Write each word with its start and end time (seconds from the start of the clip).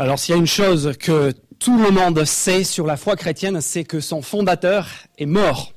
Alors 0.00 0.16
s'il 0.20 0.32
y 0.32 0.38
a 0.38 0.40
une 0.40 0.46
chose 0.46 0.92
que 1.00 1.32
tout 1.58 1.76
le 1.76 1.90
monde 1.90 2.24
sait 2.24 2.62
sur 2.62 2.86
la 2.86 2.96
foi 2.96 3.16
chrétienne, 3.16 3.60
c'est 3.60 3.82
que 3.82 3.98
son 3.98 4.22
fondateur 4.22 4.86
est 5.18 5.26
mort. 5.26 5.72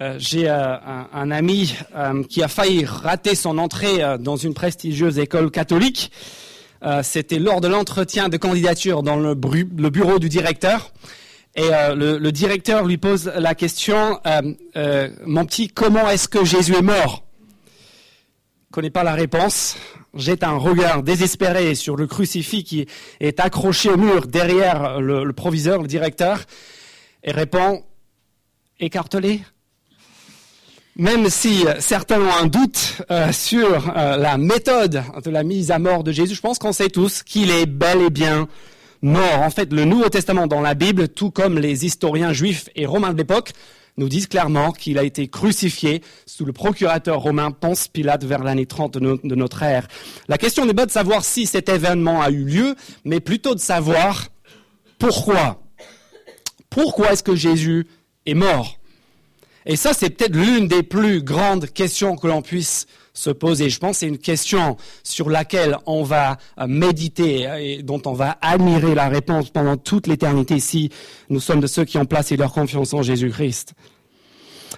Euh, 0.00 0.14
J'ai 0.20 0.48
euh, 0.48 0.76
un, 1.12 1.32
ami 1.32 1.74
euh, 1.96 2.22
qui 2.22 2.44
a 2.44 2.48
failli 2.48 2.84
rater 2.84 3.34
son 3.34 3.58
entrée 3.58 4.02
dans 4.20 4.36
une 4.36 4.54
prestigieuse 4.54 5.18
école 5.18 5.50
catholique. 5.50 6.12
C'était 7.02 7.38
lors 7.38 7.60
de 7.60 7.68
l'entretien 7.68 8.28
de 8.28 8.36
candidature 8.36 9.04
dans 9.04 9.16
le, 9.16 9.34
bureau 9.34 10.18
du 10.18 10.28
directeur. 10.28 10.92
Et 11.54 11.68
le, 11.94 12.18
le, 12.18 12.32
directeur 12.32 12.84
lui 12.84 12.98
pose 12.98 13.30
la 13.36 13.54
question, 13.54 14.20
mon 14.74 15.46
petit, 15.46 15.68
comment 15.68 16.10
est-ce 16.10 16.28
que 16.28 16.44
Jésus 16.44 16.74
est 16.74 16.82
mort? 16.82 17.24
Connaît 18.72 18.90
pas 18.90 19.04
la 19.04 19.14
réponse, 19.14 19.76
jette 20.14 20.44
un 20.44 20.56
regard 20.56 21.02
désespéré 21.02 21.74
sur 21.74 21.96
le 21.96 22.06
crucifix 22.06 22.64
qui 22.64 22.86
est 23.20 23.40
accroché 23.40 23.88
au 23.90 23.96
mur 23.96 24.26
derrière 24.26 25.00
le, 25.00 25.24
le 25.24 25.32
proviseur, 25.32 25.80
le 25.80 25.88
directeur, 25.88 26.40
et 27.24 27.32
répond 27.32 27.84
écartelé. 28.80 29.40
Même 30.96 31.30
si 31.30 31.64
certains 31.78 32.20
ont 32.20 32.34
un 32.42 32.46
doute 32.46 33.00
euh, 33.10 33.32
sur 33.32 33.96
euh, 33.96 34.18
la 34.18 34.36
méthode 34.36 35.02
de 35.24 35.30
la 35.30 35.42
mise 35.42 35.70
à 35.70 35.78
mort 35.78 36.04
de 36.04 36.12
Jésus, 36.12 36.34
je 36.34 36.40
pense 36.42 36.58
qu'on 36.58 36.72
sait 36.72 36.90
tous 36.90 37.22
qu'il 37.22 37.50
est 37.50 37.64
bel 37.64 38.02
et 38.02 38.10
bien 38.10 38.46
mort. 39.00 39.40
En 39.40 39.48
fait, 39.48 39.72
le 39.72 39.86
Nouveau 39.86 40.10
Testament 40.10 40.46
dans 40.46 40.60
la 40.60 40.74
Bible, 40.74 41.08
tout 41.08 41.30
comme 41.30 41.58
les 41.58 41.86
historiens 41.86 42.34
juifs 42.34 42.68
et 42.76 42.84
romains 42.84 43.14
de 43.14 43.16
l'époque, 43.16 43.52
nous 43.96 44.08
disent 44.08 44.26
clairement 44.26 44.72
qu'il 44.72 44.98
a 44.98 45.02
été 45.02 45.28
crucifié 45.28 46.02
sous 46.26 46.44
le 46.44 46.52
procurateur 46.52 47.20
romain 47.20 47.50
Ponce 47.50 47.88
Pilate 47.88 48.24
vers 48.24 48.42
l'année 48.42 48.66
30 48.66 48.98
de, 48.98 49.34
notre 49.34 49.62
ère. 49.62 49.86
La 50.28 50.38
question 50.38 50.64
n'est 50.64 50.74
pas 50.74 50.86
de 50.86 50.90
savoir 50.90 51.24
si 51.24 51.46
cet 51.46 51.68
événement 51.68 52.22
a 52.22 52.30
eu 52.30 52.44
lieu, 52.44 52.74
mais 53.04 53.20
plutôt 53.20 53.54
de 53.54 53.60
savoir 53.60 54.28
pourquoi. 54.98 55.62
Pourquoi 56.70 57.12
est-ce 57.12 57.22
que 57.22 57.36
Jésus 57.36 57.86
est 58.24 58.34
mort? 58.34 58.78
Et 59.66 59.76
ça, 59.76 59.92
c'est 59.92 60.10
peut-être 60.10 60.34
l'une 60.36 60.68
des 60.68 60.82
plus 60.82 61.22
grandes 61.22 61.66
questions 61.66 62.16
que 62.16 62.26
l'on 62.26 62.42
puisse 62.42 62.86
se 63.14 63.30
poser. 63.30 63.70
Je 63.70 63.78
pense 63.78 63.92
que 63.92 63.96
c'est 63.98 64.08
une 64.08 64.18
question 64.18 64.76
sur 65.04 65.28
laquelle 65.28 65.76
on 65.86 66.02
va 66.02 66.38
euh, 66.58 66.66
méditer 66.66 67.48
et 67.60 67.82
dont 67.82 68.00
on 68.06 68.12
va 68.12 68.38
admirer 68.40 68.94
la 68.94 69.08
réponse 69.08 69.50
pendant 69.50 69.76
toute 69.76 70.06
l'éternité 70.06 70.60
si 70.60 70.90
nous 71.28 71.40
sommes 71.40 71.60
de 71.60 71.66
ceux 71.66 71.84
qui 71.84 71.98
ont 71.98 72.06
placé 72.06 72.36
leur 72.36 72.52
confiance 72.52 72.94
en 72.94 73.02
Jésus-Christ. 73.02 73.74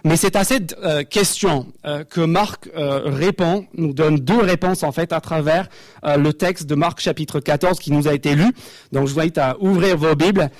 Mais 0.03 0.17
c'est 0.17 0.37
à 0.37 0.45
cette 0.45 0.77
euh, 0.83 1.05
question 1.05 1.67
euh, 1.87 2.05
que 2.05 2.21
Marc 2.21 2.69
euh, 2.77 3.03
répond, 3.05 3.67
nous 3.75 3.93
donne 3.93 4.17
deux 4.17 4.41
réponses 4.41 4.83
en 4.83 4.93
fait 4.93 5.13
à 5.13 5.21
travers 5.21 5.69
euh, 6.05 6.17
le 6.17 6.33
texte 6.33 6.67
de 6.67 6.75
Marc 6.75 7.01
chapitre 7.01 7.41
14 7.41 7.79
qui 7.79 7.93
nous 7.93 8.09
a 8.09 8.15
été 8.15 8.35
lu. 8.35 8.53
Donc 8.93 9.07
je 9.07 9.15
vous 9.15 9.21
invite 9.21 9.39
à 9.39 9.57
ouvrir 9.61 9.97
vos 9.97 10.15
Bibles 10.15 10.51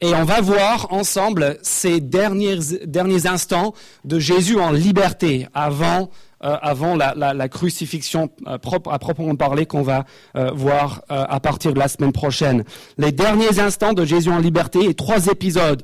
et 0.00 0.14
on 0.14 0.24
va 0.24 0.40
voir 0.40 0.92
ensemble 0.92 1.58
ces 1.62 2.00
derniers, 2.00 2.58
derniers 2.86 3.26
instants 3.26 3.74
de 4.04 4.18
Jésus 4.18 4.58
en 4.58 4.70
liberté 4.70 5.46
avant 5.54 6.10
euh, 6.42 6.56
avant 6.62 6.96
la, 6.96 7.48
crucifixion 7.50 8.30
euh, 8.46 8.56
propre, 8.56 8.90
à 8.90 8.98
proprement 8.98 9.36
parler 9.36 9.66
qu'on 9.66 9.82
va 9.82 10.06
euh, 10.36 10.50
voir 10.52 11.02
à 11.10 11.38
partir 11.38 11.74
de 11.74 11.78
la 11.78 11.86
semaine 11.86 12.12
prochaine. 12.12 12.64
Les 12.96 13.12
derniers 13.12 13.60
instants 13.60 13.92
de 13.92 14.06
Jésus 14.06 14.30
en 14.30 14.38
liberté 14.38 14.86
et 14.86 14.94
trois 14.94 15.26
épisodes. 15.26 15.82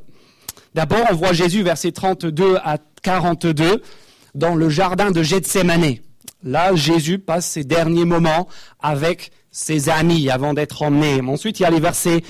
D'abord, 0.74 1.04
on 1.10 1.14
voit 1.14 1.34
Jésus 1.34 1.62
versets 1.62 1.92
32 1.92 2.56
à 2.64 2.78
42 3.02 3.82
dans 4.34 4.54
le 4.54 4.70
jardin 4.70 5.10
de 5.10 5.22
Gethsemane. 5.22 5.96
Là, 6.42 6.74
Jésus 6.74 7.18
passe 7.18 7.44
ses 7.44 7.64
derniers 7.64 8.06
moments 8.06 8.48
avec 8.80 9.32
ses 9.56 9.88
amis 9.88 10.28
avant 10.28 10.52
d'être 10.52 10.82
emmené. 10.82 11.20
Ensuite, 11.22 11.60
il 11.60 11.62
y 11.62 11.66
a 11.66 11.70
les 11.70 11.80
versets 11.80 12.22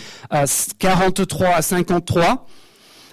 43 0.78 1.48
à 1.48 1.62
53 1.62 2.46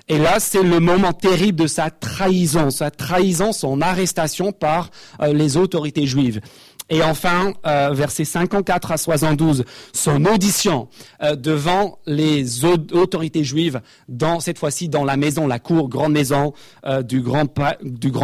et 0.09 0.17
là, 0.17 0.39
c'est 0.39 0.63
le 0.63 0.79
moment 0.81 1.13
terrible 1.13 1.61
de 1.61 1.67
sa 1.67 1.89
trahison, 1.89 2.69
sa 2.71 2.91
trahison, 2.91 3.53
son 3.53 3.81
arrestation 3.81 4.51
par 4.51 4.89
euh, 5.21 5.31
les 5.31 5.55
autorités 5.55 6.05
juives. 6.05 6.41
Et 6.89 7.01
enfin, 7.01 7.53
euh, 7.65 7.91
versets 7.93 8.25
54 8.25 8.91
à 8.91 8.97
72, 8.97 9.63
son 9.93 10.25
audition 10.25 10.89
euh, 11.21 11.35
devant 11.37 11.99
les 12.05 12.65
autorités 12.65 13.45
juives, 13.45 13.79
dans 14.09 14.41
cette 14.41 14.59
fois-ci 14.59 14.89
dans 14.89 15.05
la 15.05 15.15
maison, 15.15 15.47
la 15.47 15.59
cour, 15.59 15.87
grande 15.87 16.11
maison 16.11 16.53
euh, 16.85 17.01
du 17.01 17.21
grand 17.21 17.47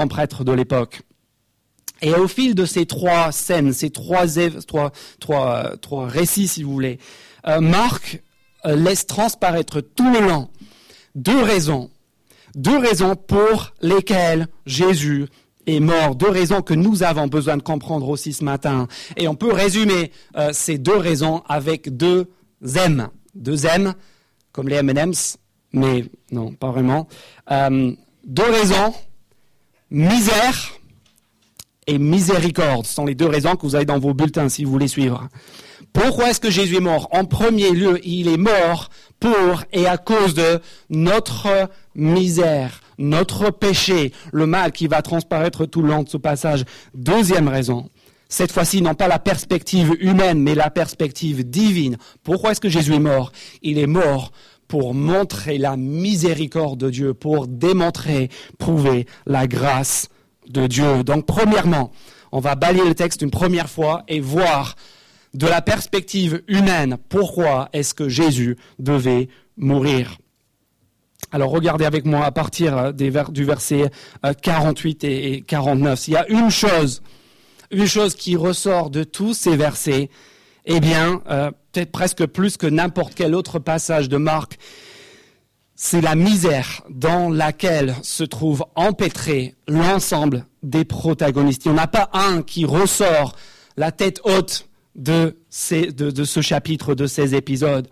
prêtre 0.08 0.44
de 0.44 0.52
l'époque. 0.52 1.02
Et 2.02 2.14
au 2.14 2.28
fil 2.28 2.56
de 2.56 2.66
ces 2.66 2.86
trois 2.86 3.32
scènes, 3.32 3.74
ces 3.74 3.90
trois, 3.90 4.26
trois, 4.68 4.92
trois, 5.20 5.78
trois 5.82 6.08
récits, 6.08 6.48
si 6.48 6.64
vous 6.64 6.72
voulez, 6.72 7.00
euh, 7.48 7.60
Marc 7.60 8.22
euh, 8.66 8.76
laisse 8.76 9.06
transparaître 9.06 9.82
tout 9.82 10.12
le 10.12 10.22
long 10.22 10.50
deux 11.16 11.42
raisons. 11.42 11.90
Deux 12.56 12.78
raisons 12.78 13.16
pour 13.16 13.74
lesquelles 13.82 14.48
Jésus 14.66 15.28
est 15.68 15.80
mort. 15.80 16.16
Deux 16.16 16.30
raisons 16.30 16.62
que 16.62 16.74
nous 16.74 17.04
avons 17.04 17.28
besoin 17.28 17.58
de 17.58 17.62
comprendre 17.62 18.09
aussi 18.09 18.34
ce 18.34 18.44
matin. 18.44 18.88
Et 19.18 19.28
on 19.28 19.36
peut 19.36 19.52
résumer 19.52 20.12
euh, 20.38 20.50
ces 20.54 20.78
deux 20.78 20.98
raisons 20.98 21.44
avec 21.48 21.96
deux 21.96 22.30
M. 22.76 23.09
Deux 23.36 23.66
M, 23.66 23.94
comme 24.52 24.68
les 24.68 24.78
M&M's, 24.78 25.38
mais 25.72 26.06
non, 26.32 26.52
pas 26.52 26.72
vraiment. 26.72 27.08
Euh, 27.52 27.92
deux 28.26 28.50
raisons, 28.50 28.94
misère 29.92 30.78
et 31.90 31.98
miséricorde. 31.98 32.86
Ce 32.86 32.94
sont 32.94 33.06
les 33.06 33.16
deux 33.16 33.26
raisons 33.26 33.56
que 33.56 33.64
vous 33.64 33.76
avez 33.76 33.86
dans 33.86 34.00
vos 34.00 34.14
bulletins 34.14 34.48
si 34.48 34.64
vous 34.64 34.72
voulez 34.72 34.88
suivre. 34.88 35.28
Pourquoi 35.92 36.30
est-ce 36.30 36.40
que 36.40 36.52
Jésus 36.52 36.78
est 36.78 36.82
mort? 36.82 37.08
En 37.12 37.26
premier 37.26 37.72
lieu, 37.72 38.00
il 38.04 38.28
est 38.28 38.38
mort 38.38 38.90
pour 39.20 39.64
et 39.74 39.88
à 39.88 39.98
cause 39.98 40.36
de 40.36 40.60
notre 40.90 41.70
misère, 41.96 42.82
notre 43.00 43.50
péché, 43.50 44.14
le 44.32 44.46
mal 44.46 44.72
qui 44.72 44.88
va 44.88 45.02
transparaître 45.02 45.66
tout 45.66 45.82
le 45.82 45.90
long 45.90 46.04
de 46.04 46.10
ce 46.10 46.18
passage. 46.18 46.64
Deuxième 46.94 47.48
raison, 47.48 47.90
cette 48.30 48.52
fois-ci 48.52 48.84
non 48.84 48.94
pas 48.94 49.08
la 49.08 49.18
perspective 49.18 49.96
humaine, 50.00 50.40
mais 50.42 50.54
la 50.54 50.70
perspective 50.70 51.50
divine. 51.50 51.98
Pourquoi 52.24 52.52
est-ce 52.52 52.62
que 52.62 52.70
Jésus 52.70 52.94
est 52.94 53.00
mort? 53.00 53.32
Il 53.64 53.80
est 53.80 53.88
mort 53.88 54.32
pour 54.68 54.94
montrer 54.94 55.58
la 55.58 55.76
miséricorde 55.76 56.80
de 56.80 56.92
Dieu, 56.92 57.16
pour 57.16 57.48
démontrer, 57.48 58.30
prouver 58.60 59.08
la 59.26 59.48
grâce 59.48 60.10
de 60.50 60.68
Dieu. 60.68 61.04
Donc 61.04 61.26
premièrement, 61.26 61.92
on 62.32 62.40
va 62.40 62.56
balayer 62.56 62.88
le 62.88 62.96
texte 62.96 63.22
une 63.22 63.32
première 63.32 63.70
fois 63.70 64.04
et 64.08 64.20
voir 64.20 64.76
de 65.34 65.48
la 65.48 65.62
perspective 65.62 66.42
humaine, 66.48 66.98
pourquoi 67.08 67.70
est-ce 67.72 67.94
que 67.94 68.10
Jésus 68.10 68.58
devait 68.80 69.30
mourir 69.58 70.18
alors 71.32 71.52
regardez 71.52 71.86
avec 71.86 72.06
moi 72.06 72.26
à 72.26 72.32
partir 72.32 72.92
du 72.94 73.12
verset 73.44 73.92
48 74.42 75.04
euh, 75.04 75.08
et 75.08 75.42
49. 75.42 76.00
S'il 76.00 76.14
y 76.16 76.18
a 76.18 76.28
une 76.28 76.50
chose, 76.50 77.04
une 77.70 77.86
chose 77.86 78.16
qui 78.16 78.36
ressort 78.36 78.90
de 78.90 79.04
tous 79.04 79.36
ces 79.36 79.56
versets, 79.56 80.09
eh 80.66 80.80
bien, 80.80 81.22
euh, 81.30 81.52
peut-être 81.72 81.92
presque 81.92 82.26
plus 82.26 82.58
que 82.58 82.66
n'importe 82.66 83.14
quel 83.14 83.36
autre 83.36 83.59
passage 83.59 84.09
de 84.09 84.18
Marc, 84.18 84.58
c'est 85.81 86.01
la 86.01 86.13
misère 86.13 86.84
dans 86.90 87.29
laquelle 87.29 87.95
se 88.01 88.25
trouve 88.25 88.66
empêtré 88.75 89.56
l'ensemble 89.66 90.45
des 90.62 90.84
protagonistes. 90.84 91.63
Il 91.63 91.72
n'y 91.72 91.79
en 91.79 91.81
a 91.81 91.88
pas 91.88 92.09
un 92.12 92.41
qui 92.41 92.66
ressort 92.66 93.34
la 93.78 93.94
tête 93.94 94.19
haute 94.25 94.67
de, 94.95 95.38
ce 95.50 96.41
chapitre, 96.41 96.95
de 96.95 97.07
ces 97.07 97.34
épisodes. 97.34 97.88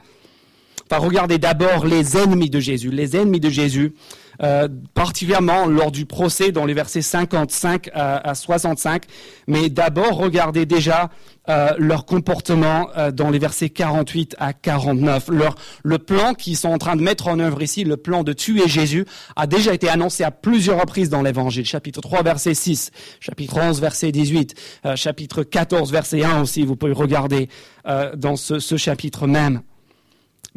Enfin, 0.89 1.03
regardez 1.05 1.37
d'abord 1.37 1.85
les 1.85 2.17
ennemis 2.17 2.49
de 2.49 2.59
Jésus. 2.59 2.89
Les 2.89 3.15
ennemis 3.15 3.39
de 3.39 3.49
Jésus, 3.49 3.93
euh, 4.41 4.67
particulièrement 4.93 5.65
lors 5.65 5.91
du 5.91 6.05
procès 6.05 6.51
dans 6.51 6.65
les 6.65 6.73
versets 6.73 7.01
55 7.01 7.89
à, 7.93 8.29
à 8.29 8.35
65. 8.35 9.03
Mais 9.47 9.69
d'abord, 9.69 10.17
regardez 10.17 10.65
déjà 10.65 11.09
euh, 11.49 11.69
leur 11.77 12.05
comportement 12.05 12.89
euh, 12.97 13.11
dans 13.11 13.29
les 13.29 13.39
versets 13.39 13.69
48 13.69 14.35
à 14.37 14.51
49. 14.51 15.29
Leur, 15.29 15.55
le 15.83 15.97
plan 15.97 16.33
qu'ils 16.33 16.57
sont 16.57 16.69
en 16.69 16.77
train 16.77 16.97
de 16.97 17.01
mettre 17.01 17.27
en 17.29 17.39
œuvre 17.39 17.61
ici, 17.61 17.85
le 17.85 17.95
plan 17.95 18.23
de 18.23 18.33
tuer 18.33 18.67
Jésus, 18.67 19.05
a 19.37 19.47
déjà 19.47 19.73
été 19.73 19.87
annoncé 19.87 20.25
à 20.25 20.31
plusieurs 20.31 20.79
reprises 20.79 21.09
dans 21.09 21.21
l'Évangile. 21.21 21.65
Chapitre 21.65 22.01
3, 22.01 22.21
verset 22.23 22.53
6, 22.53 22.91
chapitre 23.21 23.57
11, 23.61 23.79
verset 23.79 24.11
18, 24.11 24.55
euh, 24.85 24.95
chapitre 24.97 25.43
14, 25.43 25.89
verset 25.91 26.23
1 26.23 26.41
aussi, 26.41 26.63
vous 26.65 26.75
pouvez 26.75 26.91
regarder 26.91 27.47
euh, 27.87 28.13
dans 28.15 28.35
ce, 28.35 28.59
ce 28.59 28.75
chapitre 28.75 29.25
même. 29.25 29.61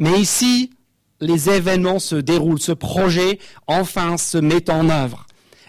Mais 0.01 0.19
ici, 0.19 0.71
les 1.21 1.51
événements 1.51 1.99
se 1.99 2.17
déroulent, 2.17 2.59
ce 2.59 2.73
projet 2.73 3.39
enfin 3.67 4.17
se 4.17 4.39
met 4.39 4.71
en 4.71 4.89
œuvre. 4.89 5.27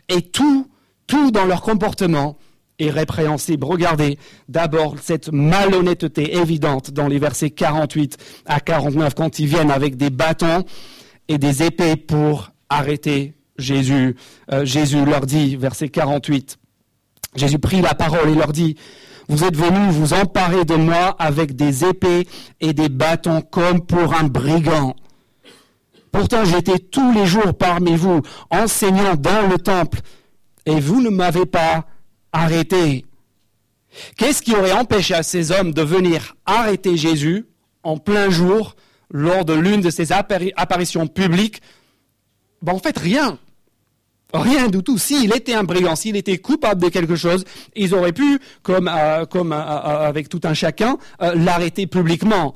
Et 0.08 0.22
tout, 0.22 0.70
tout 1.06 1.32
dans 1.32 1.46
leur 1.46 1.62
comportement 1.62 2.38
est 2.80 2.90
répréhensible. 2.90 3.66
Regardez 3.66 4.18
d'abord 4.48 4.96
cette 5.02 5.32
malhonnêteté 5.34 6.38
évidente 6.38 6.92
dans 6.92 7.10
les 7.10 7.20
versets 7.20 7.52
48 7.52 8.18
à 8.46 8.62
49 8.62 9.14
quand 9.14 9.38
ils 9.38 9.48
viennent 9.48 9.70
avec 9.70 9.98
des 9.98 10.10
bâtons 10.10 10.64
et 11.28 11.38
des 11.38 11.64
épées 11.64 11.98
pour 11.98 12.52
arrêter 12.70 13.36
Jésus. 13.58 14.16
Euh, 14.52 14.64
Jésus 14.64 15.04
leur 15.04 15.26
dit, 15.26 15.58
verset 15.58 15.90
48, 15.90 16.58
Jésus 17.36 17.60
prit 17.60 17.82
la 17.82 17.96
parole 17.96 18.30
et 18.30 18.36
leur 18.36 18.54
dit, 18.54 18.78
Vous 19.32 19.46
êtes 19.46 19.56
venus 19.56 19.94
vous 19.94 20.12
emparer 20.12 20.66
de 20.66 20.76
moi 20.76 21.16
avec 21.18 21.56
des 21.56 21.86
épées 21.86 22.28
et 22.60 22.74
des 22.74 22.90
bâtons 22.90 23.42
comme 23.42 23.80
pour 23.80 24.14
un 24.14 24.26
brigand. 24.26 24.94
Pourtant 26.12 26.44
j'étais 26.44 26.80
tous 26.80 27.14
les 27.14 27.26
jours 27.26 27.54
parmi 27.58 27.96
vous, 27.96 28.22
enseignant 28.50 29.16
dans 29.16 29.48
le 29.48 29.58
temple, 29.58 30.00
et 30.66 30.82
vous 30.82 31.02
ne 31.02 31.10
m'avez 31.10 31.46
pas 31.46 31.86
arrêté. 32.34 33.06
Qu'est-ce 34.18 34.42
qui 34.42 34.54
aurait 34.54 34.74
empêché 34.74 35.14
à 35.14 35.24
ces 35.24 35.54
hommes 35.54 35.72
de 35.72 35.82
venir 35.82 36.36
arrêter 36.46 36.98
Jésus 36.98 37.46
en 37.84 37.98
plein 37.98 38.30
jour 38.30 38.76
lors 39.12 39.46
de 39.46 39.54
l'une 39.54 39.80
de 39.80 39.92
ses 39.92 40.12
apparitions 40.12 41.08
publiques? 41.08 41.62
Ben, 42.62 42.74
En 42.74 42.80
fait, 42.80 43.00
rien. 43.00 43.40
Rien 44.34 44.68
du 44.68 44.82
tout. 44.82 44.98
S'il 44.98 45.36
était 45.36 45.54
un 45.54 45.64
brigand, 45.64 45.96
s'il 45.96 46.16
était 46.16 46.38
coupable 46.38 46.82
de 46.82 46.90
quelque 46.90 47.16
chose, 47.16 47.44
ils 47.76 47.94
auraient 47.94 48.14
pu, 48.14 48.40
comme, 48.64 48.88
euh, 48.88 49.24
euh, 49.24 49.52
euh, 49.52 50.08
avec 50.08 50.30
tout 50.30 50.42
un 50.44 50.54
chacun, 50.54 50.98
l'arrêter 51.20 51.88
publiquement. 51.88 52.56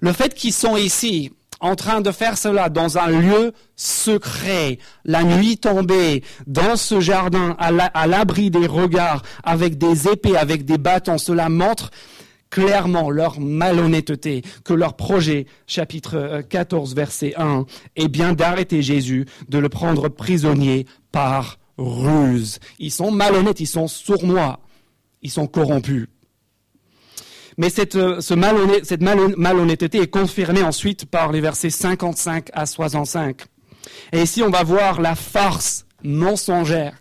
Le 0.00 0.12
fait 0.12 0.34
qu'ils 0.34 0.52
sont 0.52 0.76
ici, 0.76 1.32
en 1.60 1.74
train 1.74 2.00
de 2.00 2.10
faire 2.10 2.36
cela 2.36 2.68
dans 2.68 2.98
un 2.98 3.08
lieu 3.08 3.52
secret, 3.76 4.78
la 5.04 5.22
nuit 5.22 5.58
tombée, 5.58 6.22
dans 6.46 6.76
ce 6.76 7.00
jardin, 7.00 7.56
à 7.58 8.06
l'abri 8.06 8.50
des 8.50 8.66
regards, 8.66 9.22
avec 9.44 9.78
des 9.78 10.08
épées, 10.08 10.36
avec 10.36 10.64
des 10.64 10.78
bâtons, 10.78 11.18
cela 11.18 11.48
montre 11.48 11.90
clairement 12.56 13.10
leur 13.10 13.38
malhonnêteté, 13.38 14.40
que 14.64 14.72
leur 14.72 14.96
projet, 14.96 15.44
chapitre 15.66 16.40
14, 16.48 16.94
verset 16.94 17.34
1, 17.36 17.66
est 17.96 18.08
bien 18.08 18.32
d'arrêter 18.32 18.80
Jésus, 18.80 19.26
de 19.50 19.58
le 19.58 19.68
prendre 19.68 20.08
prisonnier 20.08 20.86
par 21.12 21.58
ruse. 21.76 22.58
Ils 22.78 22.90
sont 22.90 23.10
malhonnêtes, 23.10 23.60
ils 23.60 23.66
sont 23.66 23.88
sournois, 23.88 24.60
ils 25.20 25.30
sont 25.30 25.46
corrompus. 25.46 26.06
Mais 27.58 27.68
cette, 27.68 27.96
euh, 27.96 28.22
cette 28.22 29.02
malhonnêteté 29.02 30.00
est 30.00 30.10
confirmée 30.10 30.62
ensuite 30.62 31.04
par 31.04 31.32
les 31.32 31.42
versets 31.42 31.68
55 31.68 32.48
à 32.54 32.64
65. 32.64 33.42
Et 34.14 34.22
ici, 34.22 34.42
on 34.42 34.50
va 34.50 34.62
voir 34.62 35.02
la 35.02 35.14
farce 35.14 35.84
mensongère 36.02 36.94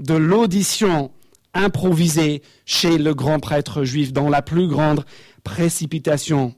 de 0.00 0.14
l'audition 0.14 1.10
improvisée 1.54 2.42
chez 2.64 2.98
le 2.98 3.14
grand 3.14 3.40
prêtre 3.40 3.84
juif 3.84 4.12
dans 4.12 4.28
la 4.28 4.42
plus 4.42 4.68
grande 4.68 5.04
précipitation. 5.44 6.54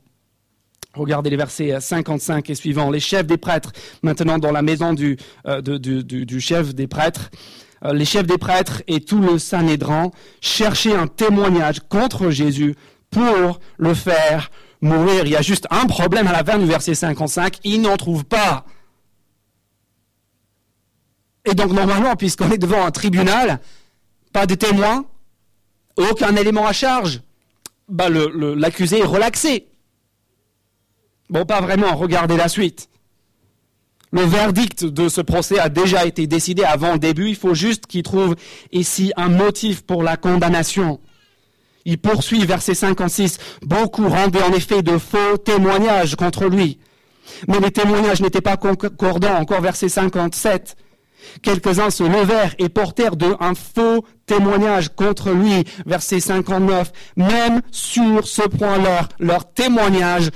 Regardez 0.94 1.31
les 1.31 1.37
versets 1.37 1.81
55 1.81 2.49
et 2.50 2.55
suivants. 2.55 2.91
Les 2.91 3.00
chefs 3.00 3.26
des 3.26 3.37
prêtres, 3.37 3.73
maintenant 4.02 4.38
dans 4.38 4.52
la 4.52 4.62
maison 4.62 4.94
du, 4.94 5.17
euh, 5.46 5.61
chef 6.38 6.75
des 6.75 6.87
prêtres, 6.87 7.31
euh, 7.85 7.93
les 7.93 8.05
chefs 8.05 8.26
des 8.26 8.38
prêtres 8.38 8.82
et 8.87 9.00
tout 9.00 9.20
le 9.20 9.38
Sanhédrin 9.38 10.11
cherchaient 10.41 10.94
un 10.94 11.08
témoignage 11.08 11.81
contre 11.88 12.31
Jésus 12.31 12.76
pour 13.11 13.61
le 13.76 13.94
faire 13.94 14.50
mourir. 14.81 15.25
Il 15.25 15.32
y 15.32 15.37
a 15.37 15.43
juste 15.43 15.67
un 15.70 15.87
problème 15.87 16.29
à 16.29 16.32
la 16.32 16.44
fin 16.44 16.58
du 16.58 16.67
verset 16.67 16.94
55, 16.94 17.58
ils 17.64 17.81
n'en 17.81 17.97
trouvent 17.97 18.25
pas. 18.25 18.64
Et 21.44 21.55
donc 21.55 21.73
normalement, 21.73 22.17
puisqu'on 22.17 22.50
est 22.50 22.58
devant 22.58 22.85
un 22.85 22.90
tribunal, 22.90 23.61
pas 24.34 24.46
de 24.46 24.56
témoins, 24.56 25.06
aucun 25.96 26.34
élément 26.34 26.66
à 26.66 26.72
charge, 26.72 27.20
bah 27.88 28.08
l'accusé 28.10 28.98
est 28.98 29.06
relaxé. 29.06 29.69
Bon, 31.31 31.46
pas 31.46 31.60
vraiment, 31.60 31.94
regardez 31.94 32.36
la 32.36 32.48
suite. 32.48 32.90
Le 34.10 34.22
verdict 34.22 34.84
de 34.84 35.08
ce 35.08 35.20
procès 35.20 35.60
a 35.60 35.69
déjà 35.69 36.04
été 36.04 36.26
décidé 36.26 36.64
avant 36.64 36.94
le 36.94 36.98
début, 36.98 37.28
il 37.28 37.36
faut 37.36 37.54
juste 37.54 37.86
qu'il 37.86 38.02
trouve 38.02 38.34
ici 38.72 39.12
un 39.16 39.28
motif 39.28 39.82
pour 39.82 40.02
la 40.02 40.16
condamnation. 40.16 41.00
Il 41.84 41.98
poursuit, 41.98 42.44
verset 42.44 42.75
56, 42.75 43.38
beaucoup 43.62 44.08
rendaient 44.08 44.42
en 44.42 44.52
effet 44.52 44.82
de 44.82 44.98
faux 44.98 45.38
témoignages 45.38 46.16
contre 46.16 46.46
lui. 46.46 46.80
Mais 47.46 47.60
les 47.60 47.70
témoignages 47.70 48.20
n'étaient 48.20 48.40
pas 48.40 48.56
concordants, 48.56 49.37
encore 49.37 49.60
verset 49.60 49.88
57. 49.88 50.76
Quelques-uns 51.43 51.91
se 51.91 52.03
levèrent 52.03 52.55
et 52.59 52.69
portèrent 52.69 53.17
de 53.17 53.35
un 53.41 53.55
faux 53.55 54.05
témoignage 54.26 54.88
contre 54.94 55.31
lui, 55.31 55.65
verset 55.87 56.21
59. 56.21 56.93
Même 57.17 57.61
sur 57.71 58.26
ce 58.26 58.43
point-là, 58.43 59.09
leur 59.19 59.53
témoignage 59.53 60.31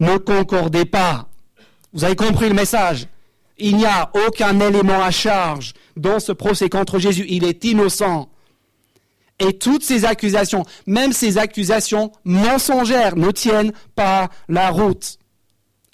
ne 0.00 0.16
concordait 0.16 0.84
pas. 0.84 1.28
Vous 1.92 2.04
avez 2.04 2.16
compris 2.16 2.48
le 2.48 2.54
message? 2.54 3.06
Il 3.58 3.76
n'y 3.76 3.86
a 3.86 4.10
aucun 4.26 4.58
élément 4.58 5.00
à 5.02 5.10
charge 5.10 5.74
dans 5.96 6.18
ce 6.18 6.32
procès 6.32 6.68
contre 6.68 6.98
Jésus. 6.98 7.26
Il 7.28 7.44
est 7.44 7.64
innocent. 7.64 8.28
Et 9.38 9.58
toutes 9.58 9.82
ces 9.82 10.04
accusations, 10.04 10.64
même 10.86 11.12
ces 11.12 11.38
accusations 11.38 12.12
mensongères, 12.24 13.16
ne 13.16 13.30
tiennent 13.30 13.72
pas 13.94 14.28
la 14.48 14.70
route. 14.70 15.18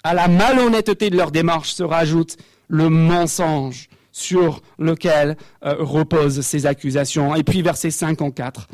À 0.03 0.13
la 0.13 0.27
malhonnêteté 0.27 1.09
de 1.09 1.17
leur 1.17 1.31
démarche 1.31 1.73
se 1.73 1.83
rajoute 1.83 2.37
le 2.67 2.89
mensonge 2.89 3.89
sur 4.11 4.61
lequel 4.77 5.37
euh, 5.63 5.75
reposent 5.79 6.41
ces 6.41 6.65
accusations. 6.65 7.35
Et 7.35 7.43
puis 7.43 7.61
verset 7.61 7.91
54. 7.91 8.67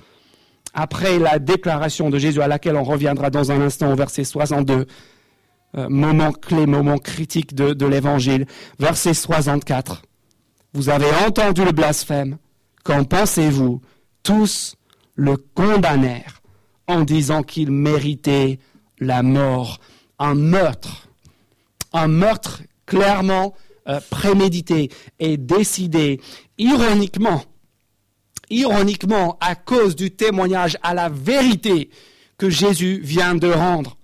Après 0.73 1.19
la 1.19 1.39
déclaration 1.39 2.09
de 2.09 2.17
Jésus 2.17 2.41
à 2.41 2.47
laquelle 2.47 2.75
on 2.75 2.83
reviendra 2.83 3.29
dans 3.29 3.51
un 3.51 3.61
instant 3.61 3.91
au 3.91 3.95
verset 3.95 4.23
62, 4.23 4.85
euh, 5.75 5.89
moment 5.89 6.31
clé, 6.31 6.65
moment 6.65 6.97
critique 6.97 7.55
de, 7.55 7.73
de 7.73 7.85
l'évangile, 7.85 8.45
verset 8.79 9.13
64. 9.13 10.03
Vous 10.73 10.89
avez 10.89 11.09
entendu 11.25 11.65
le 11.65 11.71
blasphème. 11.71 12.37
Qu'en 12.83 13.03
pensez-vous? 13.03 13.81
Tous 14.23 14.75
le 15.15 15.37
condamnèrent 15.37 16.41
en 16.87 17.01
disant 17.01 17.43
qu'il 17.43 17.71
méritait 17.71 18.59
la 18.99 19.23
mort. 19.23 19.79
Un 20.19 20.35
meurtre, 20.35 21.09
un 21.93 22.07
meurtre 22.07 22.63
clairement 22.85 23.53
euh, 23.87 23.99
prémédité 24.09 24.89
et 25.19 25.37
décidé, 25.37 26.19
ironiquement, 26.57 27.43
ironiquement 28.49 29.37
à 29.39 29.55
cause 29.55 29.95
du 29.95 30.11
témoignage 30.11 30.77
à 30.83 30.93
la 30.93 31.09
vérité 31.09 31.89
que 32.37 32.49
Jésus 32.49 32.99
vient 33.03 33.35
de 33.35 33.49
rendre. 33.49 33.97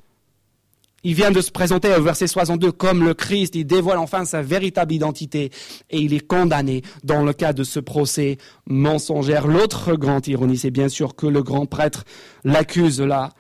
Il 1.06 1.16
vient 1.16 1.32
de 1.32 1.42
se 1.42 1.52
présenter 1.52 1.94
au 1.94 2.02
verset 2.02 2.28
62 2.28 2.72
comme 2.72 3.04
le 3.04 3.14
Christ. 3.14 3.56
Il 3.56 3.66
dévoile 3.66 3.98
enfin 3.98 4.24
sa 4.24 4.42
véritable 4.42 4.94
identité 4.94 5.52
et 5.90 6.00
il 6.00 6.14
est 6.14 6.26
condamné 6.26 6.82
dans 7.04 7.24
le 7.24 7.34
cas 7.34 7.52
de 7.52 7.66
ce 7.66 7.82
procès 7.82 8.38
mensongère. 8.68 9.48
L'autre 9.48 9.96
grande 9.96 10.28
ironie, 10.28 10.58
c'est 10.58 10.72
bien 10.72 10.88
sûr 10.88 11.16
que 11.16 11.28
le 11.28 11.44
grand 11.44 11.66
prêtre 11.66 12.06
l'accuse 12.46 13.02
là 13.02 13.32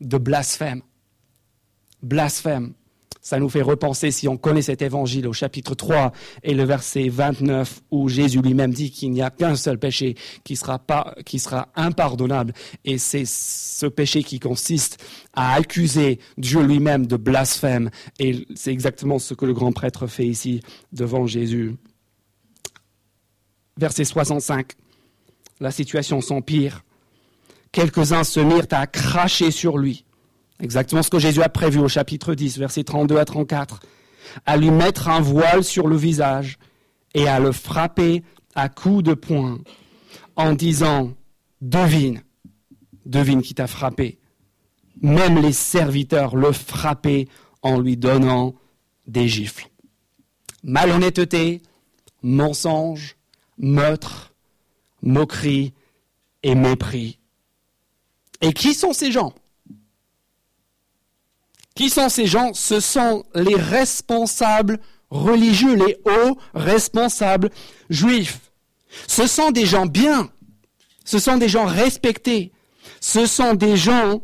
de 0.00 0.18
blasphème. 0.18 0.82
Blasphème. 2.02 2.72
Ça 3.22 3.38
nous 3.38 3.48
fait 3.48 3.62
repenser, 3.62 4.10
si 4.10 4.26
on 4.26 4.36
connaît 4.36 4.62
cet 4.62 4.82
évangile 4.82 5.28
au 5.28 5.32
chapitre 5.32 5.76
3 5.76 6.10
et 6.42 6.54
le 6.54 6.64
verset 6.64 7.08
29 7.08 7.82
où 7.92 8.08
Jésus 8.08 8.42
lui-même 8.42 8.74
dit 8.74 8.90
qu'il 8.90 9.12
n'y 9.12 9.22
a 9.22 9.30
qu'un 9.30 9.54
seul 9.54 9.78
péché 9.78 10.16
qui 10.42 10.56
sera, 10.56 10.84
qui 11.24 11.38
sera 11.38 11.68
impardonnable. 11.76 12.52
Et 12.84 12.98
c'est 12.98 13.24
ce 13.24 13.86
péché 13.86 14.24
qui 14.24 14.40
consiste 14.40 15.00
à 15.34 15.54
accuser 15.54 16.18
Dieu 16.36 16.62
lui-même 16.62 17.06
de 17.06 17.16
blasphème. 17.16 17.90
Et 18.18 18.44
c'est 18.56 18.72
exactement 18.72 19.20
ce 19.20 19.34
que 19.34 19.46
le 19.46 19.54
grand 19.54 19.70
prêtre 19.70 20.08
fait 20.08 20.26
ici 20.26 20.60
devant 20.92 21.28
Jésus. 21.28 21.76
Verset 23.76 24.04
65. 24.04 24.72
La 25.60 25.70
situation 25.70 26.20
s'empire. 26.20 26.82
Quelques-uns 27.70 28.24
se 28.24 28.40
mirent 28.40 28.66
à 28.72 28.88
cracher 28.88 29.52
sur 29.52 29.78
lui 29.78 30.04
Exactement 30.62 31.02
ce 31.02 31.10
que 31.10 31.18
Jésus 31.18 31.42
a 31.42 31.48
prévu 31.48 31.80
au 31.80 31.88
chapitre 31.88 32.34
10, 32.34 32.58
versets 32.58 32.84
32 32.84 33.18
à 33.18 33.24
34. 33.24 33.80
À 34.46 34.56
lui 34.56 34.70
mettre 34.70 35.08
un 35.08 35.20
voile 35.20 35.64
sur 35.64 35.88
le 35.88 35.96
visage 35.96 36.56
et 37.14 37.26
à 37.26 37.40
le 37.40 37.50
frapper 37.50 38.22
à 38.54 38.68
coups 38.68 39.02
de 39.02 39.14
poing 39.14 39.58
en 40.36 40.52
disant, 40.52 41.14
devine, 41.60 42.22
devine 43.04 43.42
qui 43.42 43.54
t'a 43.54 43.66
frappé. 43.66 44.20
Même 45.02 45.42
les 45.42 45.52
serviteurs 45.52 46.36
le 46.36 46.52
frappaient 46.52 47.26
en 47.62 47.80
lui 47.80 47.96
donnant 47.96 48.54
des 49.08 49.26
gifles. 49.26 49.68
Malhonnêteté, 50.62 51.60
mensonge, 52.22 53.16
meurtre, 53.58 54.32
moquerie 55.02 55.74
et 56.44 56.54
mépris. 56.54 57.18
Et 58.40 58.52
qui 58.52 58.74
sont 58.74 58.92
ces 58.92 59.10
gens? 59.10 59.34
Qui 61.74 61.90
sont 61.90 62.08
ces 62.08 62.26
gens? 62.26 62.52
Ce 62.54 62.80
sont 62.80 63.24
les 63.34 63.56
responsables 63.56 64.78
religieux, 65.10 65.74
les 65.74 65.98
hauts 66.04 66.38
responsables 66.54 67.50
juifs. 67.90 68.40
Ce 69.06 69.26
sont 69.26 69.50
des 69.50 69.66
gens 69.66 69.86
bien, 69.86 70.30
ce 71.04 71.18
sont 71.18 71.36
des 71.36 71.48
gens 71.48 71.64
respectés, 71.64 72.52
ce 73.00 73.26
sont 73.26 73.54
des 73.54 73.76
gens 73.76 74.22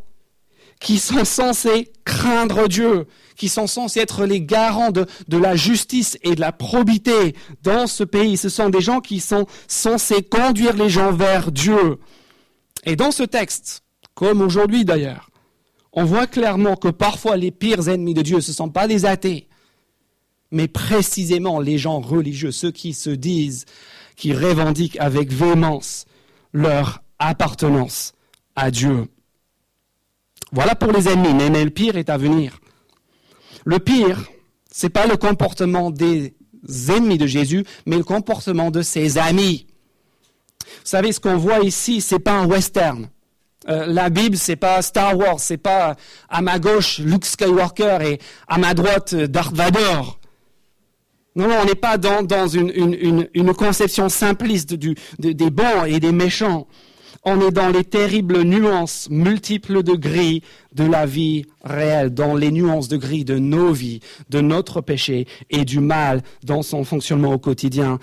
qui 0.81 0.99
sont 0.99 1.25
censés 1.25 1.93
craindre 2.05 2.69
Dieu, 2.69 3.07
qui 3.37 3.49
sont 3.49 3.67
censés 3.67 4.01
être 4.01 4.25
les 4.25 4.41
garants 4.41 4.91
de, 4.91 5.07
la 5.31 5.57
justice 5.57 6.19
et 6.23 6.35
de 6.35 6.41
la 6.41 6.53
probité 6.53 7.35
dans 7.63 7.87
ce 7.87 8.05
pays. 8.05 8.37
Ce 8.37 8.49
sont 8.49 8.69
des 8.69 8.81
gens 8.81 9.01
qui 9.01 9.21
sont 9.21 9.47
censés 9.67 10.23
conduire 10.23 10.75
les 10.75 10.91
gens 10.91 11.13
vers 11.13 11.51
Dieu. 11.51 11.99
Et 12.85 12.97
dans 12.97 13.11
ce 13.11 13.23
texte, 13.23 13.83
comme 14.15 14.41
aujourd'hui 14.41 14.85
d'ailleurs, 14.85 15.28
on 15.93 16.05
voit 16.05 16.27
clairement 16.27 16.77
que 16.77 16.89
parfois 16.89 17.37
les 17.37 17.51
pires 17.51 17.89
ennemis 17.89 18.15
de 18.15 18.23
Dieu, 18.23 18.41
ce 18.41 18.51
ne 18.51 18.57
sont 18.57 18.71
pas 18.71 18.87
les 18.87 19.07
athées, 19.07 19.49
mais 20.51 20.69
précisément 20.69 21.61
les 21.61 21.79
gens 21.79 22.01
religieux, 22.01 22.53
ceux 22.53 22.71
qui 22.71 22.93
se 22.95 23.11
disent, 23.11 23.65
qui 24.17 24.33
revendiquent 24.33 24.99
avec 25.01 25.33
véhémence 25.33 26.05
leur 26.53 27.03
appartenance 27.19 28.13
à 28.57 28.71
Dieu. 28.71 29.07
Voilà 30.53 30.75
pour 30.75 30.93
les 30.93 31.09
ennemis, 31.09 31.35
mais 31.35 31.65
le 31.65 31.71
pire 31.71 31.97
est 31.97 32.11
à 32.11 32.17
venir. 32.17 32.59
Le 33.65 33.79
pire, 33.79 34.29
c'est 34.71 34.89
pas 34.89 35.07
le 35.07 35.17
comportement 35.17 35.91
des 35.91 36.35
ennemis 36.89 37.19
de 37.19 37.27
Jésus, 37.27 37.65
mais 37.87 37.97
le 37.97 38.05
comportement 38.05 38.71
de 38.71 38.83
ses 38.83 39.19
amis. 39.19 39.67
Vous 40.61 40.67
savez, 40.85 41.13
ce 41.13 41.21
qu'on 41.21 41.37
voit 41.37 41.61
ici, 41.61 42.01
c'est 42.01 42.19
pas 42.19 42.33
un 42.33 42.47
western. 42.47 43.09
Euh, 43.69 43.87
la 43.87 44.11
Bible, 44.11 44.37
c'est 44.37 44.57
pas 44.57 44.81
Star 44.83 45.17
Wars, 45.17 45.41
c'est 45.41 45.59
pas 45.59 45.97
à 46.29 46.41
ma 46.43 46.59
gauche 46.59 46.99
Luke 46.99 47.25
Skywalker 47.25 47.99
et 48.03 48.19
à 48.47 48.59
ma 48.59 48.75
droite 48.75 49.15
Darth 49.15 49.55
Vader. 49.55 50.01
Non, 51.37 51.49
non, 51.49 51.55
on 51.63 51.65
n'est 51.67 51.75
pas 51.75 51.99
dans, 51.99 52.49
une, 52.49 53.29
conception 53.57 54.09
simpliste 54.09 54.75
des 54.75 55.51
bons 55.51 55.85
et 55.87 56.01
des 56.01 56.13
méchants. 56.13 56.67
On 57.25 57.41
est 57.41 57.51
dans 57.51 57.69
les 57.69 57.85
terribles 57.85 58.43
nuances 58.43 59.09
multiples 59.11 59.83
de 59.83 59.95
gris 59.95 60.43
de 60.73 60.85
la 60.85 61.05
vie 61.05 61.45
réelle, 61.63 62.11
dans 62.11 62.35
les 62.35 62.51
nuances 62.51 62.89
de 62.89 62.97
gris 62.97 63.25
de 63.25 63.39
nos 63.39 63.73
vies, 63.73 64.01
de 64.31 64.41
notre 64.41 64.81
péché 64.81 65.27
et 65.51 65.65
du 65.65 65.81
mal 65.81 66.23
dans 66.45 66.63
son 66.63 66.85
fonctionnement 66.85 67.33
au 67.35 67.39
quotidien. 67.39 67.99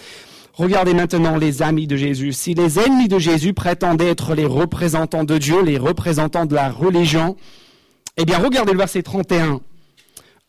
Regardez 0.56 0.94
maintenant 0.94 1.36
les 1.36 1.62
amis 1.62 1.86
de 1.86 1.98
Jésus. 1.98 2.32
Si 2.32 2.54
les 2.54 2.80
ennemis 2.80 3.10
de 3.10 3.20
Jésus 3.20 3.54
prétendaient 3.54 4.08
être 4.08 4.36
les 4.36 4.46
représentants 4.46 5.26
de 5.26 5.38
Dieu, 5.38 5.62
les 5.62 5.78
représentants 5.78 6.46
de 6.46 6.56
la 6.56 6.72
religion, 6.72 7.36
eh 8.16 8.24
bien 8.24 8.38
regardez 8.38 8.72
le 8.72 8.78
verset 8.78 9.04
31, 9.04 9.60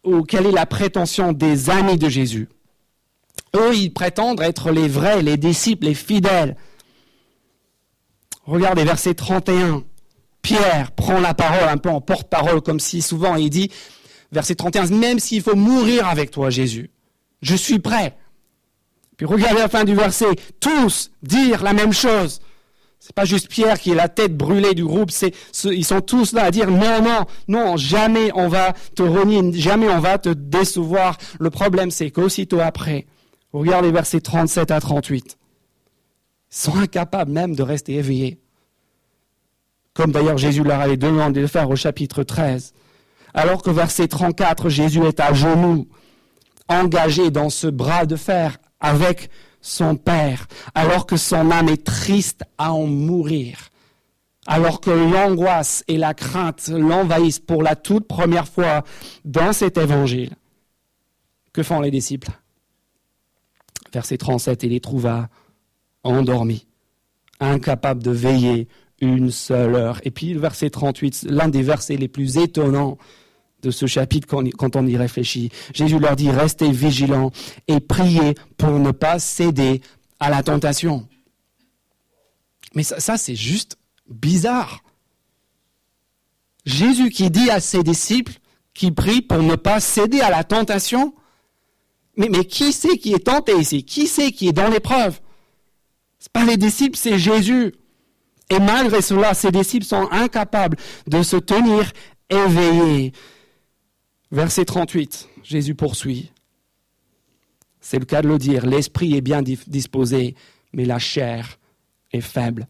où 0.04 0.22
quelle 0.22 0.46
est 0.46 0.52
la 0.52 0.64
prétention 0.64 1.32
des 1.32 1.70
amis 1.70 1.98
de 1.98 2.08
Jésus? 2.08 2.48
Eux, 3.56 3.74
ils 3.74 3.92
prétendent 3.92 4.40
être 4.40 4.70
les 4.70 4.86
vrais, 4.86 5.22
les 5.22 5.36
disciples, 5.36 5.86
les 5.86 5.94
fidèles. 5.94 6.56
Regardez 8.44 8.84
verset 8.84 9.14
31. 9.14 9.82
Pierre 10.40 10.92
prend 10.92 11.18
la 11.18 11.34
parole 11.34 11.68
un 11.68 11.78
peu 11.78 11.90
en 11.90 12.00
porte-parole, 12.00 12.60
comme 12.60 12.78
si 12.78 13.02
souvent 13.02 13.34
il 13.34 13.50
dit, 13.50 13.72
verset 14.30 14.54
31, 14.54 14.86
même 14.86 15.18
s'il 15.18 15.42
faut 15.42 15.56
mourir 15.56 16.06
avec 16.06 16.30
toi, 16.30 16.48
Jésus, 16.48 16.90
je 17.42 17.56
suis 17.56 17.80
prêt. 17.80 18.16
Puis 19.16 19.26
regardez 19.26 19.60
la 19.60 19.68
fin 19.68 19.84
du 19.84 19.94
verset, 19.94 20.34
tous 20.60 21.10
dire 21.22 21.62
la 21.62 21.72
même 21.72 21.92
chose. 21.92 22.40
C'est 22.98 23.14
pas 23.14 23.24
juste 23.24 23.48
Pierre 23.48 23.78
qui 23.78 23.92
est 23.92 23.94
la 23.94 24.08
tête 24.08 24.36
brûlée 24.36 24.74
du 24.74 24.84
groupe, 24.84 25.10
c'est, 25.10 25.32
ils 25.64 25.84
sont 25.84 26.00
tous 26.00 26.32
là 26.32 26.44
à 26.44 26.50
dire 26.50 26.70
non, 26.70 27.00
non, 27.02 27.24
non, 27.46 27.76
jamais 27.76 28.30
on 28.34 28.48
va 28.48 28.72
te 28.94 29.02
renier, 29.02 29.52
jamais 29.58 29.88
on 29.88 30.00
va 30.00 30.18
te 30.18 30.30
décevoir. 30.30 31.16
Le 31.38 31.50
problème, 31.50 31.90
c'est 31.90 32.10
qu'aussitôt 32.10 32.60
après, 32.60 33.06
regardez 33.52 33.88
les 33.88 33.92
versets 33.92 34.20
37 34.20 34.70
à 34.70 34.80
38. 34.80 35.38
Ils 36.50 36.56
sont 36.56 36.76
incapables 36.76 37.30
même 37.30 37.54
de 37.54 37.62
rester 37.62 37.94
éveillés. 37.94 38.40
Comme 39.94 40.10
d'ailleurs 40.10 40.36
Jésus 40.36 40.62
leur 40.64 40.80
avait 40.80 40.96
demandé 40.96 41.40
de 41.40 41.46
faire 41.46 41.70
au 41.70 41.76
chapitre 41.76 42.22
13. 42.22 42.74
Alors 43.34 43.62
que 43.62 43.70
verset 43.70 44.08
34, 44.08 44.68
Jésus 44.68 45.04
est 45.04 45.20
à 45.20 45.32
genoux, 45.32 45.86
engagé 46.68 47.30
dans 47.30 47.50
ce 47.50 47.66
bras 47.68 48.04
de 48.04 48.16
fer 48.16 48.58
avec 48.80 49.30
son 49.60 49.96
Père, 49.96 50.46
alors 50.74 51.06
que 51.06 51.16
son 51.16 51.50
âme 51.50 51.68
est 51.68 51.84
triste 51.84 52.44
à 52.56 52.72
en 52.72 52.86
mourir, 52.86 53.70
alors 54.46 54.80
que 54.80 54.90
l'angoisse 54.90 55.82
et 55.88 55.96
la 55.96 56.14
crainte 56.14 56.68
l'envahissent 56.68 57.40
pour 57.40 57.62
la 57.62 57.74
toute 57.74 58.06
première 58.06 58.46
fois 58.46 58.84
dans 59.24 59.52
cet 59.52 59.76
évangile. 59.76 60.36
Que 61.52 61.62
font 61.62 61.80
les 61.80 61.90
disciples? 61.90 62.30
Verset 63.92 64.18
37, 64.18 64.62
il 64.62 64.70
les 64.70 64.80
trouva 64.80 65.28
endormis, 66.04 66.66
incapables 67.40 68.02
de 68.02 68.10
veiller 68.10 68.68
une 69.00 69.30
seule 69.30 69.74
heure. 69.74 70.00
Et 70.04 70.10
puis 70.10 70.32
le 70.32 70.40
verset 70.40 70.70
38, 70.70 71.26
l'un 71.28 71.48
des 71.48 71.62
versets 71.62 71.96
les 71.96 72.08
plus 72.08 72.38
étonnants 72.38 72.98
de 73.62 73.70
ce 73.70 73.86
chapitre 73.86 74.28
quand 74.28 74.76
on 74.76 74.86
y 74.86 74.96
réfléchit. 74.96 75.50
Jésus 75.74 75.98
leur 75.98 76.16
dit, 76.16 76.30
restez 76.30 76.70
vigilants 76.70 77.30
et 77.68 77.80
priez 77.80 78.34
pour 78.56 78.70
ne 78.70 78.90
pas 78.90 79.18
céder 79.18 79.80
à 80.20 80.30
la 80.30 80.42
tentation. 80.42 81.08
Mais 82.74 82.82
ça, 82.82 83.16
c'est 83.16 83.36
juste 83.36 83.78
bizarre. 84.08 84.82
Jésus 86.66 87.10
qui 87.10 87.30
dit 87.30 87.50
à 87.50 87.60
ses 87.60 87.82
disciples 87.82 88.34
qui 88.74 88.90
prient 88.90 89.22
pour 89.22 89.42
ne 89.42 89.54
pas 89.54 89.80
céder 89.80 90.20
à 90.20 90.30
la 90.30 90.44
tentation. 90.44 91.14
Mais, 92.16 92.44
qui 92.44 92.72
c'est 92.72 92.98
qui 92.98 93.14
est 93.14 93.26
tenté 93.26 93.56
ici? 93.56 93.84
Qui 93.84 94.06
c'est 94.06 94.32
qui 94.32 94.48
est 94.48 94.52
dans 94.52 94.68
l'épreuve? 94.68 95.20
Ce 96.18 96.28
pas 96.28 96.44
les 96.44 96.56
disciples, 96.56 96.96
c'est 96.96 97.18
Jésus. 97.18 97.74
Et 98.50 98.58
malgré 98.58 99.02
cela, 99.02 99.34
ses 99.34 99.50
disciples 99.50 99.86
sont 99.86 100.08
incapables 100.10 100.76
de 101.06 101.22
se 101.22 101.36
tenir 101.36 101.90
éveillés. 102.30 103.12
Verset 104.32 104.64
38, 104.64 105.28
Jésus 105.42 105.74
poursuit. 105.74 106.32
C'est 107.80 107.98
le 107.98 108.04
cas 108.04 108.22
de 108.22 108.28
le 108.28 108.38
dire, 108.38 108.66
l'esprit 108.66 109.14
est 109.14 109.20
bien 109.20 109.42
disposé, 109.42 110.34
mais 110.72 110.84
la 110.84 110.98
chair 110.98 111.58
est 112.12 112.20
faible. 112.20 112.66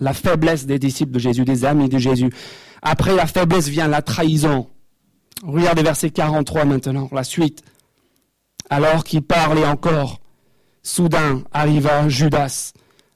La 0.00 0.14
faiblesse 0.14 0.64
des 0.64 0.78
disciples 0.78 1.12
de 1.12 1.18
Jésus, 1.18 1.44
des 1.44 1.66
amis 1.66 1.90
de 1.90 1.98
Jésus. 1.98 2.30
Après 2.80 3.14
la 3.14 3.26
faiblesse 3.26 3.68
vient 3.68 3.88
la 3.88 4.00
trahison. 4.00 4.68
Regardez 5.44 5.82
verset 5.82 6.10
43 6.10 6.64
maintenant, 6.64 7.08
la 7.12 7.24
suite. 7.24 7.62
Alors 8.70 9.04
qu'il 9.04 9.22
parlait 9.22 9.66
encore, 9.66 10.20
soudain 10.82 11.42
arriva 11.52 12.08
Judas, 12.08 12.72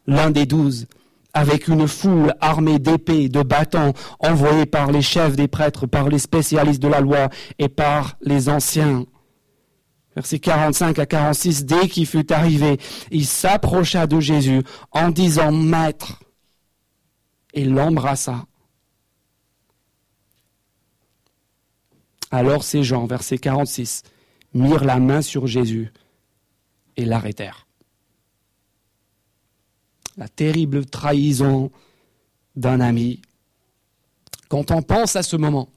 l'un 0.07 0.31
des 0.31 0.45
douze, 0.45 0.87
avec 1.37 1.69
une 1.69 1.87
foule 1.87 2.33
armée 2.41 2.79
d'épées, 2.79 3.29
de 3.29 3.43
bâtons, 3.43 3.93
envoyés 4.21 4.65
par 4.65 4.91
les 4.91 5.03
chefs 5.03 5.37
des 5.37 5.49
prêtres, 5.49 5.87
par 5.87 6.09
les 6.09 6.19
spécialistes 6.19 6.81
de 6.81 6.89
la 6.89 7.01
loi 7.01 7.29
et 7.59 7.69
par 7.69 8.17
les 8.23 8.49
anciens. 8.49 9.05
Verset 10.15 10.39
45 10.39 10.99
à 10.99 11.05
46, 11.05 11.67
dès 11.67 11.89
qu'il 11.89 12.07
fut 12.07 12.33
arrivé, 12.33 12.79
il 13.11 13.27
s'approcha 13.27 14.07
de 14.07 14.19
Jésus 14.19 14.63
en 14.93 15.11
disant 15.11 15.53
Maître, 15.53 16.21
et 17.53 17.67
l'embrassa. 17.67 18.47
Alors 22.31 22.65
ces 22.65 22.83
gens, 22.83 23.05
verset 23.05 23.37
46, 23.37 24.05
mirent 24.55 24.85
la 24.85 25.01
main 25.01 25.21
sur 25.21 25.47
Jésus 25.47 25.93
et 26.97 27.05
l'arrêtèrent 27.05 27.66
la 30.17 30.29
terrible 30.29 30.87
trahison 30.87 31.71
d'un 32.55 32.81
ami. 32.81 33.21
Quand 34.49 34.71
on 34.71 34.83
pense 34.83 35.17
à 35.17 35.23
ce 35.23 35.37
moment, 35.37 35.69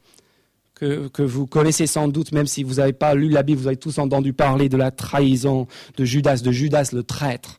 que, 0.79 1.21
vous 1.21 1.45
connaissez 1.45 1.87
sans 1.87 2.07
doute, 2.07 2.31
même 2.31 2.47
si 2.47 2.63
vous 2.63 2.75
n'avez 2.75 2.93
pas 2.93 3.13
lu 3.13 3.29
la 3.29 3.43
Bible, 3.43 3.59
vous 3.59 3.67
avez 3.67 3.77
tous 3.77 3.97
entendu 3.97 4.33
parler 4.33 4.69
de 4.69 4.77
la 4.77 4.91
trahison 4.91 5.67
de 5.97 6.05
Judas, 6.05 6.37
de 6.37 6.51
Judas 6.51 6.89
le 6.93 7.03
traître. 7.03 7.57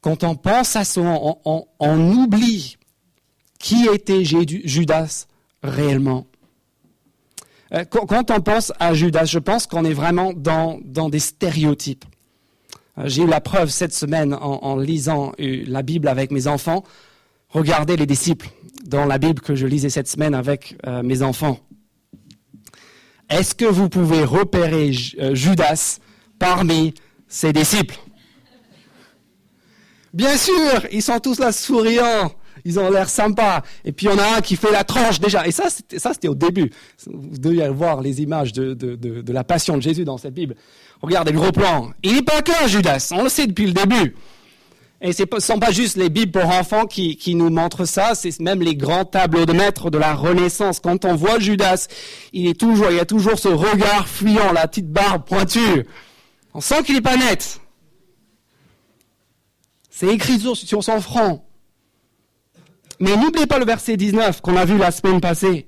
Quand 0.00 0.24
on 0.24 0.34
pense 0.34 0.76
à 0.76 0.84
ce 0.84 0.98
moment, 1.00 1.40
on, 1.78 2.12
oublie 2.12 2.78
qui 3.58 3.86
était 3.86 4.24
Judas 4.24 5.26
réellement. 5.62 6.26
Euh, 7.72 7.84
quand 7.84 8.30
on 8.30 8.40
pense 8.40 8.72
à 8.80 8.94
Judas, 8.94 9.26
je 9.26 9.38
pense 9.38 9.66
qu'on 9.66 9.84
est 9.84 9.92
vraiment 9.92 10.32
dans 10.32 11.08
des 11.10 11.20
stéréotypes. 11.20 12.04
Euh, 13.00 13.04
j'ai 13.06 13.22
eu 13.22 13.26
la 13.26 13.40
preuve 13.40 13.70
cette 13.70 13.94
semaine 13.94 14.34
en, 14.34 14.76
lisant 14.76 15.32
euh, 15.40 15.64
la 15.66 15.82
Bible 15.82 16.08
avec 16.08 16.30
mes 16.30 16.46
enfants. 16.46 16.84
Regardez 17.48 17.96
les 17.96 18.06
disciples 18.06 18.48
dans 18.84 19.04
la 19.04 19.18
Bible 19.18 19.40
que 19.40 19.54
je 19.54 19.66
lisais 19.66 19.90
cette 19.90 20.08
semaine 20.08 20.34
avec 20.34 20.76
euh, 20.86 21.02
mes 21.02 21.22
enfants. 21.22 21.58
Est-ce 23.28 23.54
que 23.54 23.64
vous 23.64 23.88
pouvez 23.88 24.24
repérer 24.24 24.92
Judas 24.92 25.98
parmi 26.38 26.94
ses 27.28 27.52
disciples? 27.52 27.96
Bien 30.12 30.36
sûr, 30.36 30.86
ils 30.90 31.02
sont 31.02 31.20
tous 31.20 31.38
là 31.38 31.52
souriants, 31.52 32.32
ils 32.64 32.78
ont 32.78 32.90
l'air 32.90 33.08
sympas. 33.08 33.62
Et 33.84 33.92
puis 33.92 34.06
il 34.06 34.10
y 34.10 34.14
en 34.14 34.18
a 34.18 34.36
un 34.38 34.40
qui 34.40 34.56
fait 34.56 34.72
la 34.72 34.84
tranche 34.84 35.20
déjà. 35.20 35.46
Et 35.46 35.52
ça, 35.52 35.64
c'était 35.70 36.28
au 36.28 36.34
début. 36.34 36.70
Vous 37.06 37.38
deviez 37.38 37.68
voir 37.68 38.00
les 38.00 38.22
images 38.22 38.52
de 38.52 39.32
la 39.32 39.44
passion 39.44 39.76
de 39.76 39.82
Jésus 39.82 40.04
dans 40.04 40.18
cette 40.18 40.34
Bible. 40.34 40.54
Regardez 41.02 41.32
le 41.32 41.38
gros 41.38 41.52
plan. 41.52 41.90
Il 42.02 42.14
n'est 42.14 42.22
pas 42.22 42.42
clair, 42.42 42.68
Judas. 42.68 43.12
On 43.12 43.22
le 43.22 43.30
sait 43.30 43.46
depuis 43.46 43.66
le 43.66 43.72
début. 43.72 44.14
Et 45.02 45.14
ce 45.14 45.22
ne 45.22 45.40
sont 45.40 45.58
pas 45.58 45.70
juste 45.70 45.96
les 45.96 46.10
Bibles 46.10 46.32
pour 46.32 46.50
enfants 46.50 46.84
qui, 46.84 47.34
nous 47.34 47.48
montrent 47.48 47.86
ça, 47.86 48.14
c'est 48.14 48.38
même 48.38 48.60
les 48.60 48.76
grands 48.76 49.06
tableaux 49.06 49.46
de 49.46 49.52
maître 49.52 49.88
de 49.90 49.96
la 49.96 50.14
Renaissance. 50.14 50.78
Quand 50.78 51.06
on 51.06 51.14
voit 51.14 51.38
Judas, 51.38 51.88
il 52.34 52.46
est 52.46 52.58
toujours, 52.58 52.90
il 52.90 52.96
y 52.96 53.00
a 53.00 53.06
toujours 53.06 53.38
ce 53.38 53.48
regard 53.48 54.08
fuyant, 54.08 54.52
la 54.52 54.68
petite 54.68 54.90
barbe 54.90 55.24
pointue. 55.24 55.86
On 56.52 56.60
sent 56.60 56.82
qu'il 56.82 56.96
n'est 56.96 57.00
pas 57.00 57.16
net. 57.16 57.60
C'est 59.90 60.08
écrit 60.08 60.38
sur, 60.38 60.84
son 60.84 61.00
front. 61.00 61.42
Mais 63.00 63.16
n'oubliez 63.16 63.46
pas 63.46 63.58
le 63.58 63.64
verset 63.64 63.96
19 63.96 64.42
qu'on 64.42 64.56
a 64.56 64.64
vu 64.64 64.76
la 64.76 64.90
semaine 64.90 65.20
passée. 65.20 65.66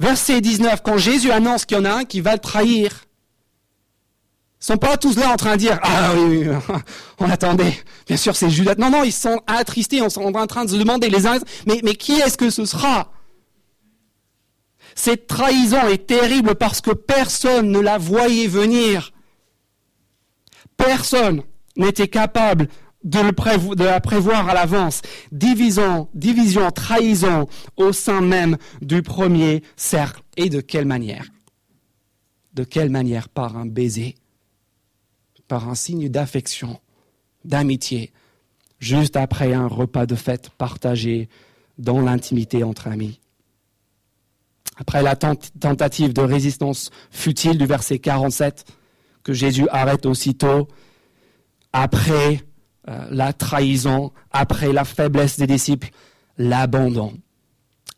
Verset 0.00 0.40
19, 0.40 0.82
quand 0.82 0.96
Jésus 0.96 1.30
annonce 1.30 1.66
qu'il 1.66 1.76
y 1.76 1.80
en 1.80 1.84
a 1.84 1.90
un 1.90 2.04
qui 2.04 2.20
va 2.20 2.32
le 2.32 2.38
trahir, 2.38 3.04
ils 4.60 4.64
sont 4.64 4.76
pas 4.76 4.96
tous 4.96 5.16
là 5.16 5.30
en 5.30 5.36
train 5.36 5.52
de 5.52 5.58
dire 5.58 5.78
ah 5.82 6.14
oui, 6.16 6.48
oui 6.48 6.56
on 7.18 7.30
attendait. 7.30 7.76
Bien 8.06 8.16
sûr 8.16 8.34
c'est 8.34 8.50
Judas. 8.50 8.74
Non 8.78 8.90
non 8.90 9.04
ils 9.04 9.12
sont 9.12 9.40
attristés 9.46 9.98
ils 9.98 10.10
sont 10.10 10.34
en 10.34 10.46
train 10.46 10.64
de 10.64 10.70
se 10.70 10.76
demander 10.76 11.10
les 11.10 11.26
uns 11.26 11.38
mais 11.66 11.80
mais 11.84 11.94
qui 11.94 12.14
est-ce 12.14 12.36
que 12.36 12.50
ce 12.50 12.64
sera? 12.64 13.12
Cette 14.96 15.28
trahison 15.28 15.86
est 15.86 16.08
terrible 16.08 16.56
parce 16.56 16.80
que 16.80 16.90
personne 16.90 17.70
ne 17.70 17.78
la 17.78 17.98
voyait 17.98 18.48
venir. 18.48 19.12
Personne 20.76 21.42
n'était 21.76 22.08
capable 22.08 22.68
de, 23.04 23.84
la 23.84 24.00
prévoir 24.00 24.48
à 24.48 24.54
l'avance. 24.54 25.02
Division 25.32 26.08
division 26.14 26.70
trahison 26.70 27.46
au 27.76 27.92
sein 27.92 28.20
même 28.20 28.56
du 28.82 29.02
premier 29.02 29.62
cercle. 29.76 30.22
Et 30.36 30.48
de 30.48 30.60
quelle 30.60 30.86
manière? 30.86 31.26
De 32.54 32.64
quelle 32.64 32.90
manière? 32.90 33.28
Par 33.28 33.56
un 33.56 33.66
baiser. 33.66 34.16
Par 35.46 35.68
un 35.68 35.74
signe 35.74 36.08
d'affection, 36.08 36.78
d'amitié, 37.44 38.12
juste 38.80 39.16
après 39.16 39.54
un 39.54 39.66
repas 39.66 40.04
de 40.04 40.14
fête 40.14 40.50
partagé 40.50 41.28
dans 41.78 42.00
l'intimité 42.00 42.64
entre 42.64 42.88
amis. 42.88 43.18
Après 44.76 45.02
la 45.02 45.16
tentative 45.16 46.12
de 46.12 46.20
résistance 46.20 46.90
futile 47.10 47.56
du 47.56 47.66
verset 47.66 47.98
47, 47.98 48.66
que 49.24 49.32
Jésus 49.32 49.66
arrête 49.70 50.06
aussitôt, 50.06 50.68
après 51.72 52.42
euh, 52.88 53.06
la 53.10 53.32
trahison, 53.32 54.12
après 54.30 54.72
la 54.72 54.84
faiblesse 54.84 55.38
des 55.38 55.46
disciples, 55.46 55.90
l'abandon. 56.38 57.18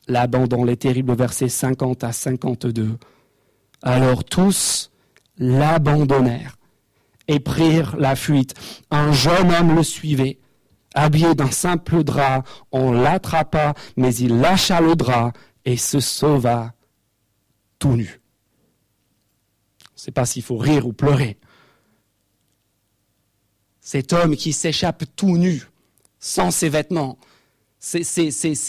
L'abandon, 0.09 0.64
les 0.64 0.76
terribles 0.76 1.14
versets 1.14 1.49
50 1.49 2.02
à 2.02 2.12
52. 2.12 2.99
Alors 3.82 4.25
tous 4.25 4.90
l'abandonnèrent 5.38 6.56
et 7.28 7.38
prirent 7.38 7.97
la 7.97 8.16
fuite. 8.16 8.54
Un 8.90 9.12
jeune 9.12 9.52
homme 9.52 9.76
le 9.76 9.85
suivait, 9.85 10.38
habillé 10.94 11.35
d'un 11.37 11.52
simple 11.52 12.02
drap. 12.02 12.42
On 12.73 12.90
l'attrapa, 12.90 13.75
mais 13.97 14.14
il 14.16 14.40
lâcha 14.40 14.80
le 14.80 14.97
drap 14.97 15.32
et 15.64 15.76
se 15.76 16.00
sauva 16.00 16.73
tout 17.78 17.97
nu. 17.97 18.20
Je 19.80 20.02
ne 20.02 20.06
sais 20.06 20.12
pas 20.12 20.26
s'il 20.26 20.42
faut 20.42 20.56
rire 20.56 20.87
ou 20.87 20.92
pleurer. 20.92 21.38
Cet 23.92 24.12
homme 24.12 24.37
qui 24.37 24.52
s'échappe 24.52 25.02
tout 25.16 25.37
nu, 25.37 25.64
sans 26.20 26.52
ses 26.52 26.68
vêtements, 26.68 27.18
c'est 27.80 28.00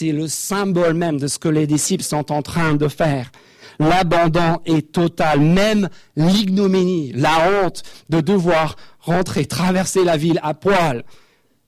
le 0.02 0.26
symbole 0.26 0.94
même 0.94 1.20
de 1.20 1.28
ce 1.28 1.38
que 1.38 1.46
les 1.46 1.68
disciples 1.68 2.02
sont 2.02 2.32
en 2.32 2.42
train 2.42 2.74
de 2.74 2.88
faire 2.88 3.30
l'abandon 3.78 4.60
est 4.66 4.90
total, 4.90 5.38
même 5.40 5.88
l'ignominie, 6.16 7.12
la 7.12 7.36
honte 7.48 7.84
de 8.08 8.20
devoir 8.20 8.74
rentrer, 8.98 9.46
traverser 9.46 10.02
la 10.02 10.16
ville 10.16 10.40
à 10.42 10.54
poil, 10.54 11.04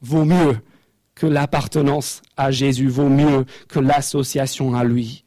vaut 0.03 0.25
mieux 0.25 0.59
que 1.15 1.27
l'appartenance 1.27 2.23
à 2.37 2.51
Jésus, 2.51 2.89
vaut 2.89 3.09
mieux 3.09 3.45
que 3.69 3.79
l'association 3.79 4.75
à 4.75 4.83
lui. 4.83 5.25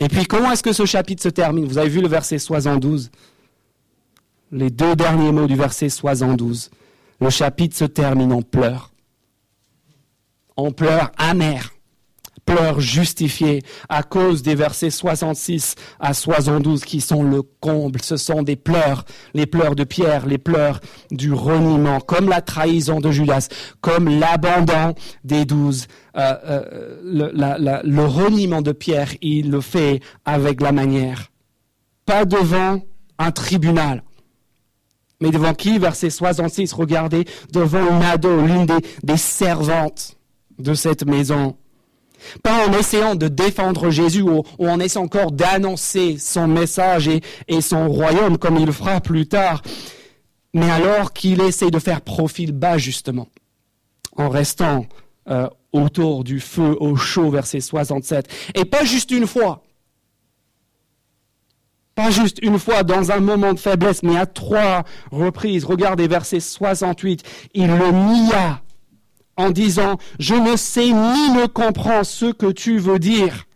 Et 0.00 0.08
puis 0.08 0.26
comment 0.26 0.52
est-ce 0.52 0.62
que 0.62 0.74
ce 0.74 0.84
chapitre 0.84 1.22
se 1.22 1.30
termine? 1.30 1.64
Vous 1.64 1.78
avez 1.78 1.88
vu 1.88 2.02
le 2.02 2.08
verset 2.08 2.38
72 2.38 3.10
Les 4.52 4.68
deux 4.68 4.94
derniers 4.94 5.32
mots 5.32 5.46
du 5.46 5.56
verset 5.56 5.88
72. 5.88 6.70
Le 7.20 7.30
chapitre 7.30 7.76
se 7.76 7.84
termine 7.84 8.32
en 8.32 8.42
pleurs. 8.42 8.92
En 10.56 10.70
pleurs 10.70 11.12
amers 11.18 11.76
pleurs 12.46 12.80
justifiés 12.80 13.62
à 13.88 14.02
cause 14.02 14.42
des 14.42 14.54
versets 14.54 14.90
66 14.90 15.74
à 15.98 16.14
72 16.14 16.84
qui 16.84 17.00
sont 17.00 17.22
le 17.22 17.42
comble. 17.42 18.00
Ce 18.00 18.16
sont 18.16 18.42
des 18.42 18.56
pleurs, 18.56 19.04
les 19.34 19.46
pleurs 19.46 19.74
de 19.74 19.84
Pierre, 19.84 20.26
les 20.26 20.38
pleurs 20.38 20.80
du 21.10 21.32
reniement, 21.32 22.00
comme 22.00 22.28
la 22.28 22.40
trahison 22.40 23.00
de 23.00 23.10
Judas, 23.10 23.48
comme 23.80 24.08
l'abandon 24.08 24.94
des 25.24 25.44
douze. 25.44 25.88
Euh, 26.16 26.34
euh, 26.46 27.00
le, 27.04 27.82
le 27.82 28.04
reniement 28.04 28.62
de 28.62 28.72
Pierre, 28.72 29.10
il 29.20 29.50
le 29.50 29.60
fait 29.60 30.00
avec 30.24 30.62
la 30.62 30.72
manière. 30.72 31.30
Pas 32.06 32.24
devant 32.24 32.80
un 33.18 33.32
tribunal. 33.32 34.02
Mais 35.20 35.30
devant 35.30 35.54
qui 35.54 35.78
Verset 35.78 36.10
66, 36.10 36.72
regardez, 36.72 37.24
devant 37.52 37.96
une 37.96 38.02
ado, 38.02 38.40
l'une 38.42 38.66
des, 38.66 39.16
servantes 39.16 40.16
de 40.58 40.74
cette 40.74 41.06
maison. 41.06 41.56
Pas 42.42 42.66
en 42.66 42.72
essayant 42.72 43.14
de 43.14 43.28
défendre 43.28 43.90
Jésus 43.90 44.22
ou, 44.22 44.42
en 44.58 44.80
essayant 44.80 45.04
encore 45.04 45.32
d'annoncer 45.32 46.16
son 46.18 46.48
message 46.48 47.08
et, 47.08 47.60
son 47.60 47.88
royaume 47.88 48.38
comme 48.38 48.56
il 48.56 48.72
fera 48.72 49.00
plus 49.00 49.26
tard, 49.26 49.62
mais 50.54 50.70
alors 50.70 51.12
qu'il 51.12 51.40
essaie 51.40 51.70
de 51.70 51.78
faire 51.78 52.00
profil 52.00 52.52
bas 52.52 52.78
justement, 52.78 53.28
en 54.16 54.28
restant 54.28 54.86
euh, 55.28 55.48
autour 55.72 56.24
du 56.24 56.40
feu 56.40 56.76
au 56.80 56.96
chaud, 56.96 57.30
verset 57.30 57.60
67. 57.60 58.28
Et 58.54 58.64
pas 58.64 58.84
juste 58.84 59.10
une 59.10 59.26
fois, 59.26 59.62
pas 61.96 62.10
juste 62.10 62.38
une 62.42 62.58
fois 62.58 62.84
dans 62.84 63.10
un 63.10 63.20
moment 63.20 63.54
de 63.54 63.58
faiblesse, 63.58 64.02
mais 64.04 64.16
à 64.16 64.26
trois 64.26 64.84
reprises. 65.10 65.64
Regardez 65.64 66.06
verset 66.06 66.40
68, 66.40 67.22
il 67.54 67.68
le 67.68 67.90
nia 67.90 68.60
en 69.36 69.50
disant 69.50 69.96
Je 70.20 70.34
ne 70.34 70.56
sais 70.56 70.86
ni 70.86 71.30
ne 71.30 71.46
comprends 71.46 72.04
ce 72.04 72.26
que 72.26 72.52
tu 72.52 72.78
veux 72.78 72.98
dire. 72.98 73.46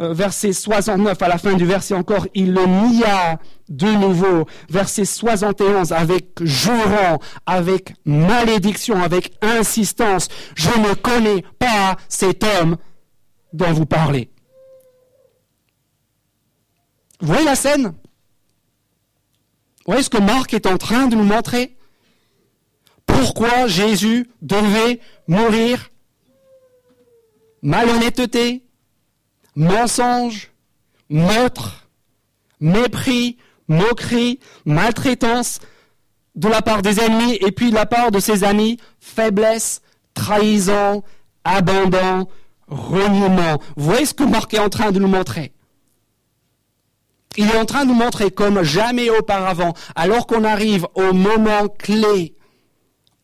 Euh, 0.00 0.12
verset 0.12 0.52
69, 0.52 1.20
à 1.22 1.28
la 1.28 1.38
fin 1.38 1.54
du 1.54 1.64
verset 1.64 1.94
encore, 1.94 2.26
il 2.34 2.52
le 2.52 2.66
nia 2.66 3.38
de 3.68 3.90
nouveau. 3.90 4.46
Verset 4.68 5.04
71, 5.04 5.92
avec 5.92 6.42
jurant, 6.42 7.20
avec 7.46 7.94
malédiction, 8.04 9.00
avec 9.02 9.32
insistance. 9.42 10.28
Je 10.56 10.70
ne 10.70 10.94
connais 10.94 11.44
pas 11.58 11.96
cet 12.08 12.44
homme 12.44 12.76
dont 13.52 13.72
vous 13.72 13.86
parlez. 13.86 14.30
Vous 17.20 17.26
voyez 17.26 17.44
la 17.44 17.56
scène 17.56 17.86
Vous 17.86 17.92
voyez 19.86 20.02
ce 20.02 20.10
que 20.10 20.18
Marc 20.18 20.54
est 20.54 20.66
en 20.66 20.78
train 20.78 21.06
de 21.06 21.16
nous 21.16 21.24
montrer 21.24 21.76
pourquoi 23.06 23.66
Jésus 23.66 24.30
devait 24.42 25.00
mourir. 25.26 25.90
Malhonnêteté, 27.62 28.62
mensonge, 29.56 30.52
meurtre, 31.10 31.88
mépris, 32.60 33.38
moquerie, 33.66 34.38
maltraitance 34.64 35.58
de 36.36 36.48
la 36.48 36.62
part 36.62 36.82
des 36.82 37.00
ennemis 37.00 37.34
et 37.40 37.50
puis 37.50 37.70
de 37.70 37.74
la 37.74 37.86
part 37.86 38.12
de 38.12 38.20
ses 38.20 38.44
amis, 38.44 38.78
faiblesse, 39.00 39.82
trahison, 40.14 41.02
abandon, 41.42 42.28
reniement. 42.68 43.58
Vous 43.76 43.84
voyez 43.84 44.06
ce 44.06 44.14
que 44.14 44.22
Marc 44.22 44.54
est 44.54 44.60
en 44.60 44.68
train 44.68 44.92
de 44.92 45.00
nous 45.00 45.08
montrer 45.08 45.52
Il 47.38 47.46
est 47.46 47.56
en 47.56 47.64
train 47.64 47.84
de 47.84 47.90
nous 47.90 47.94
montrer 47.94 48.30
comme 48.30 48.62
jamais 48.64 49.10
auparavant, 49.10 49.72
alors 49.94 50.26
qu'on 50.26 50.44
arrive 50.44 50.86
au 50.94 51.12
moment 51.14 51.68
clé 51.68 52.34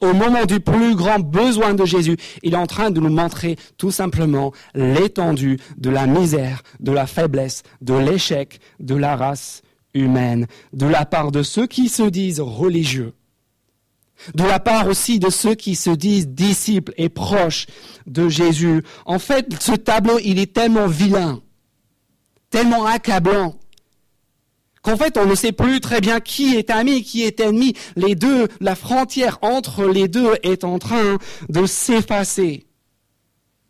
au 0.00 0.12
moment 0.12 0.44
du 0.44 0.60
plus 0.60 0.94
grand 0.94 1.18
besoin 1.18 1.72
de 1.74 1.84
Jésus, 1.84 2.16
il 2.42 2.52
est 2.52 2.58
en 2.58 2.66
train 2.66 2.90
de 2.90 3.00
nous 3.00 3.08
montrer 3.08 3.56
tout 3.78 3.90
simplement 3.90 4.52
l'étendue 4.74 5.58
de 5.78 5.88
la 5.88 6.06
misère, 6.06 6.62
de 6.80 6.92
la 6.92 7.06
faiblesse, 7.06 7.62
de 7.80 7.94
l'échec 7.94 8.60
de 8.80 8.94
la 8.94 9.16
race 9.16 9.62
humaine, 9.94 10.46
de 10.72 10.86
la 10.86 11.06
part 11.06 11.32
de 11.32 11.42
ceux 11.42 11.66
qui 11.66 11.88
se 11.88 12.02
disent 12.02 12.40
religieux, 12.40 13.14
de 14.34 14.44
la 14.44 14.60
part 14.60 14.88
aussi 14.88 15.18
de 15.18 15.30
ceux 15.30 15.54
qui 15.54 15.74
se 15.74 15.90
disent 15.90 16.28
disciples 16.28 16.92
et 16.98 17.08
proches 17.08 17.66
de 18.06 18.28
Jésus. 18.28 18.82
En 19.06 19.18
fait, 19.18 19.54
ce 19.60 19.72
tableau, 19.72 20.18
il 20.22 20.38
est 20.38 20.52
tellement 20.52 20.86
vilain, 20.86 21.40
tellement 22.50 22.84
accablant, 22.84 23.54
qu'en 24.84 24.96
fait 24.96 25.18
on 25.18 25.26
ne 25.26 25.34
sait 25.34 25.52
plus 25.52 25.80
très 25.80 26.00
bien 26.00 26.20
qui 26.20 26.54
est 26.54 26.70
ami, 26.70 27.02
qui 27.02 27.22
est 27.22 27.40
ennemi. 27.40 27.74
Les 27.96 28.14
deux, 28.14 28.46
la 28.60 28.76
frontière 28.76 29.38
entre 29.42 29.86
les 29.86 30.06
deux 30.06 30.34
est 30.44 30.62
en 30.62 30.78
train 30.78 31.18
de 31.48 31.66
s'effacer. 31.66 32.66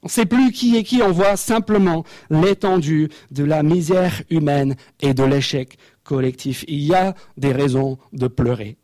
On 0.02 0.06
ne 0.08 0.10
sait 0.10 0.26
plus 0.26 0.52
qui 0.52 0.76
est 0.76 0.82
qui, 0.82 1.00
on 1.00 1.12
voit 1.12 1.38
simplement 1.38 2.04
l'étendue 2.28 3.08
de 3.30 3.42
la 3.42 3.62
misère 3.62 4.22
humaine 4.28 4.76
et 5.00 5.14
de 5.14 5.22
l'échec 5.22 5.78
collectif. 6.02 6.64
Il 6.68 6.82
y 6.82 6.94
a 6.94 7.14
des 7.38 7.52
raisons 7.52 7.96
de 8.12 8.28
pleurer. 8.28 8.76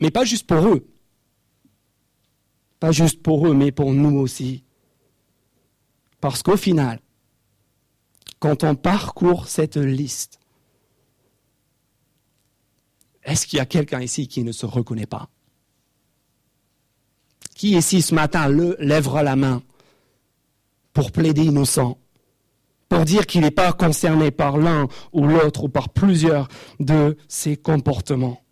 Mais 0.00 0.10
pas 0.10 0.24
juste 0.24 0.46
pour 0.46 0.66
eux. 0.66 0.86
Pas 2.80 2.90
juste 2.90 3.22
pour 3.22 3.46
eux, 3.46 3.54
mais 3.54 3.70
pour 3.70 3.92
nous 3.92 4.18
aussi. 4.18 4.64
Parce 6.20 6.42
qu'au 6.42 6.56
final, 6.56 7.00
quand 8.38 8.64
on 8.64 8.74
parcourt 8.74 9.48
cette 9.48 9.76
liste, 9.76 10.38
est-ce 13.24 13.46
qu'il 13.46 13.58
y 13.58 13.60
a 13.60 13.66
quelqu'un 13.66 14.00
ici 14.00 14.28
qui 14.28 14.44
ne 14.44 14.52
se 14.52 14.66
reconnaît 14.66 15.06
pas? 15.06 15.28
Qui 17.54 17.76
ici 17.76 18.02
ce 18.02 18.14
matin 18.14 18.48
le 18.48 18.76
lèvera 18.78 19.22
la 19.22 19.36
main 19.36 19.62
pour 20.92 21.12
plaider 21.12 21.44
innocent, 21.44 21.98
pour 22.88 23.04
dire 23.04 23.26
qu'il 23.26 23.40
n'est 23.40 23.50
pas 23.50 23.72
concerné 23.72 24.30
par 24.30 24.58
l'un 24.58 24.88
ou 25.12 25.26
l'autre 25.26 25.64
ou 25.64 25.68
par 25.68 25.88
plusieurs 25.88 26.48
de 26.80 27.16
ses 27.28 27.56
comportements? 27.56 28.42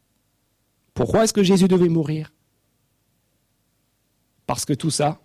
Pourquoi 0.94 1.24
est-ce 1.24 1.32
que 1.32 1.42
Jésus 1.42 1.68
devait 1.68 1.88
mourir? 1.88 2.32
Parce 4.46 4.64
que 4.64 4.72
tout 4.72 4.90
ça, 4.90 5.20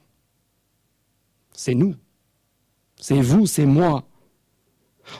c'est 1.54 1.74
nous. 1.74 1.96
C'est 3.00 3.22
vous, 3.22 3.46
c'est 3.46 3.66
moi. 3.66 4.07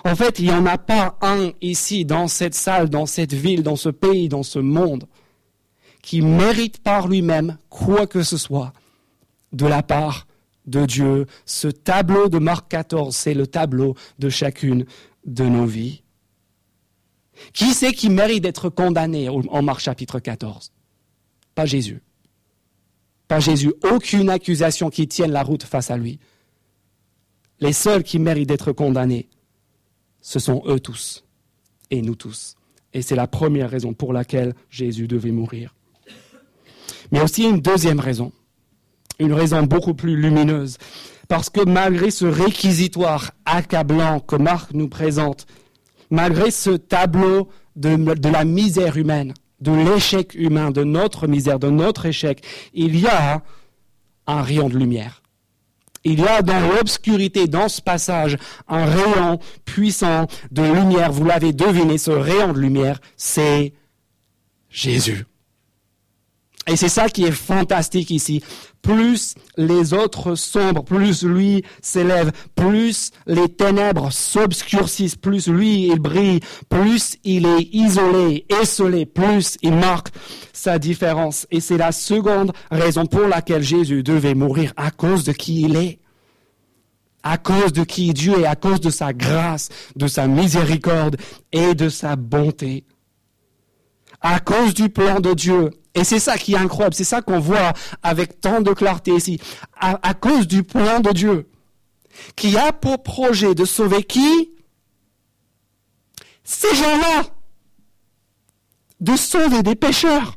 En 0.04 0.16
fait, 0.16 0.40
il 0.40 0.46
n'y 0.46 0.52
en 0.52 0.66
a 0.66 0.78
pas 0.78 1.18
un 1.22 1.52
ici, 1.62 2.06
dans 2.06 2.28
cette 2.28 2.56
salle, 2.56 2.90
dans 2.90 3.06
cette 3.06 3.34
ville, 3.34 3.64
dans 3.64 3.76
ce 3.76 3.90
pays, 3.90 4.30
dans 4.30 4.44
ce 4.44 4.60
monde, 4.60 5.06
qui 6.02 6.22
mérite 6.22 6.80
par 6.80 7.08
lui-même 7.08 7.58
quoi 7.70 8.08
que 8.08 8.24
ce 8.24 8.38
soit 8.38 8.74
de 9.54 9.66
la 9.66 9.84
part 9.84 10.28
de 10.66 10.86
Dieu. 10.86 11.26
Ce 11.46 11.68
tableau 11.68 12.30
de 12.30 12.40
Marc 12.40 12.70
14, 12.70 13.16
c'est 13.16 13.34
le 13.34 13.48
tableau 13.48 13.96
de 14.20 14.30
chacune 14.30 14.86
de 15.26 15.44
nos 15.44 15.66
vies. 15.66 16.04
Qui 17.54 17.74
c'est 17.74 17.94
qui 17.94 18.10
mérite 18.10 18.44
d'être 18.44 18.70
condamné 18.70 19.30
en 19.30 19.62
Marc 19.62 19.80
chapitre 19.80 20.20
14 20.20 20.72
Pas 21.56 21.66
Jésus. 21.66 22.02
Pas 23.28 23.40
Jésus. 23.40 23.74
Aucune 23.84 24.30
accusation 24.30 24.90
qui 24.90 25.08
tienne 25.08 25.32
la 25.32 25.44
route 25.44 25.64
face 25.64 25.92
à 25.92 25.98
lui. 25.98 26.20
Les 27.60 27.74
seuls 27.74 28.04
qui 28.04 28.20
méritent 28.20 28.50
d'être 28.50 28.72
condamnés, 28.72 29.30
ce 30.28 30.40
sont 30.40 30.62
eux 30.68 30.82
tous 30.82 31.24
et 31.90 32.02
nous 32.02 32.16
tous. 32.16 32.58
Et 32.94 33.02
c'est 33.02 33.16
la 33.16 33.28
première 33.28 33.70
raison 33.70 33.94
pour 33.94 34.12
laquelle 34.12 34.56
Jésus 34.70 35.08
devait 35.08 35.32
mourir. 35.32 35.74
Mais 37.14 37.22
aussi 37.22 37.46
une 37.46 37.62
deuxième 37.62 38.02
raison, 38.02 38.34
une 39.20 39.32
raison 39.32 39.64
beaucoup 39.64 39.94
plus 39.94 40.18
lumineuse, 40.18 40.80
parce 41.30 41.50
que 41.50 41.62
malgré 41.62 42.12
ce 42.12 42.26
réquisitoire 42.26 43.32
accablant 43.46 44.20
que 44.20 44.36
Marc 44.36 44.74
nous 44.74 44.90
présente, 44.90 45.48
malgré 46.10 46.52
ce 46.52 46.72
tableau 46.72 47.48
de, 47.78 48.30
la 48.30 48.44
misère 48.44 48.98
humaine, 48.98 49.34
de 49.62 49.72
l'échec 49.72 50.34
humain, 50.36 50.72
de 50.72 50.84
notre 50.84 51.28
misère, 51.28 51.58
de 51.58 51.70
notre 51.70 52.06
échec, 52.06 52.44
il 52.74 53.00
y 53.00 53.08
a 53.08 53.44
un 54.28 54.42
rayon 54.42 54.68
de 54.68 54.78
lumière. 54.78 55.22
Il 56.10 56.22
y 56.22 56.28
a 56.28 56.42
dans 56.42 56.62
l'obscurité, 56.62 57.48
dans 57.48 57.68
ce 57.68 57.82
passage, 57.82 58.38
un 58.70 58.86
rayon 58.86 59.40
puissant 59.66 60.26
de 60.52 60.62
lumière. 60.62 61.12
Vous 61.12 61.26
l'avez 61.26 61.52
deviné, 61.52 61.98
ce 61.98 62.12
rayon 62.12 62.54
de 62.54 62.60
lumière, 62.60 63.02
c'est 63.18 63.74
Jésus. 64.70 65.26
Et 66.68 66.76
c'est 66.76 66.90
ça 66.90 67.10
qui 67.10 67.24
est 67.24 67.32
fantastique 67.32 68.12
ici. 68.12 68.44
Plus 68.82 69.36
les 69.58 69.94
autres 69.94 70.36
sombrent, 70.36 70.84
plus 70.84 71.24
lui 71.24 71.64
s'élève, 71.82 72.32
plus 72.56 73.12
les 73.26 73.50
ténèbres 73.50 74.12
s'obscurcissent, 74.12 75.16
plus 75.16 75.48
lui 75.48 75.88
il 75.88 76.00
brille, 76.00 76.40
plus 76.70 77.18
il 77.24 77.46
est 77.46 77.70
isolé, 77.74 78.46
esselé, 78.62 79.06
plus 79.06 79.58
il 79.62 79.74
marque 79.74 80.10
sa 80.54 80.78
différence. 80.78 81.48
Et 81.52 81.60
c'est 81.60 81.78
la 81.78 81.92
seconde 81.92 82.52
raison 82.70 83.06
pour 83.06 83.28
laquelle 83.28 83.64
Jésus 83.64 84.04
devait 84.04 84.36
mourir 84.36 84.74
à 84.78 84.92
cause 84.92 85.24
de 85.24 85.32
qui 85.32 85.62
il 85.62 85.76
est 85.76 86.00
à 87.24 87.38
cause 87.38 87.74
de 87.74 87.84
qui 87.84 88.14
Dieu 88.14 88.40
est, 88.40 88.46
à 88.46 88.56
cause 88.56 88.80
de 88.80 88.90
sa 88.90 89.12
grâce, 89.12 89.68
de 89.98 90.08
sa 90.08 90.28
miséricorde 90.28 91.18
et 91.52 91.76
de 91.76 91.90
sa 91.90 92.16
bonté. 92.16 92.86
À 94.30 94.42
cause 94.42 94.74
du 94.74 94.90
plan 94.90 95.22
de 95.22 95.34
Dieu. 95.34 95.70
Et 95.96 96.04
c'est 96.04 96.20
ça 96.20 96.38
qui 96.38 96.54
est 96.54 96.58
incroyable, 96.58 96.94
c'est 96.94 97.06
ça 97.06 97.22
qu'on 97.22 97.40
voit 97.40 97.72
avec 98.04 98.42
tant 98.42 98.60
de 98.60 98.74
clarté 98.74 99.16
ici. 99.16 99.40
À, 99.80 100.14
cause 100.14 100.48
du 100.48 100.64
plan 100.64 101.00
de 101.00 101.12
Dieu, 101.14 101.50
qui 102.36 102.58
a 102.58 102.74
pour 102.74 103.02
projet 103.04 103.56
de 103.56 103.64
sauver 103.64 104.04
qui? 104.04 104.52
Ces 106.44 106.76
gens-là. 106.76 107.24
De 109.00 109.16
sauver 109.16 109.64
des 109.64 109.76
pécheurs. 109.76 110.36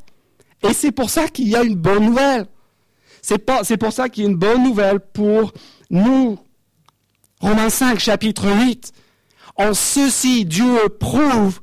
Et 0.63 0.73
c'est 0.73 0.93
pour 0.93 1.11
ça 1.11 1.27
qu'il 1.27 1.49
y 1.49 1.57
a 1.57 1.65
une 1.65 1.75
bonne 1.75 2.05
nouvelle. 2.05 2.47
C'est 3.23 3.39
pour 3.39 3.93
ça 3.93 4.09
qu'il 4.09 4.23
y 4.23 4.27
a 4.29 4.31
une 4.31 4.37
bonne 4.37 4.63
nouvelle 4.63 5.01
pour 5.01 5.53
nous, 5.91 6.39
Romains 7.41 7.71
5, 7.71 7.99
chapitre 7.99 8.49
8. 8.49 8.93
En 9.57 9.75
ceci, 9.75 10.45
Dieu 10.45 10.89
prouve 11.01 11.61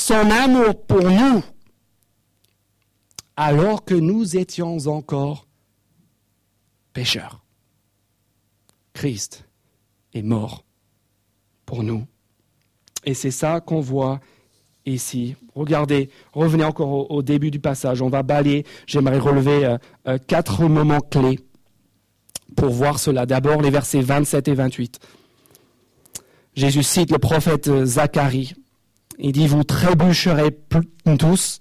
son 0.00 0.30
amour 0.30 0.86
pour 0.86 1.02
nous, 1.02 1.44
alors 3.36 3.84
que 3.84 3.94
nous 3.94 4.36
étions 4.36 4.78
encore 4.86 5.46
pécheurs. 6.94 7.44
Christ 8.94 9.44
est 10.14 10.22
mort 10.22 10.64
pour 11.66 11.82
nous. 11.82 12.06
Et 13.04 13.14
c'est 13.14 13.30
ça 13.30 13.60
qu'on 13.60 13.80
voit 13.80 14.20
ici. 14.86 15.36
Regardez, 15.54 16.08
revenez 16.32 16.64
encore 16.64 17.10
au, 17.10 17.22
début 17.22 17.50
du 17.50 17.60
passage. 17.60 18.00
On 18.00 18.08
va 18.08 18.22
balayer. 18.22 18.64
J'aimerais 18.86 19.18
relever 19.18 19.66
euh, 19.66 19.78
euh, 20.08 20.18
quatre 20.18 20.64
moments 20.64 21.00
clés 21.00 21.40
pour 22.56 22.70
voir 22.70 22.98
cela. 22.98 23.26
D'abord 23.26 23.60
les 23.60 23.70
versets 23.70 24.00
27 24.00 24.48
et 24.48 24.54
28. 24.54 24.98
Jésus 26.54 26.82
cite 26.82 27.10
le 27.12 27.18
prophète 27.18 27.84
Zacharie. 27.84 28.54
Il 29.22 29.32
dit, 29.32 29.46
vous 29.46 29.64
trébucherez 29.64 30.56
tous, 31.18 31.60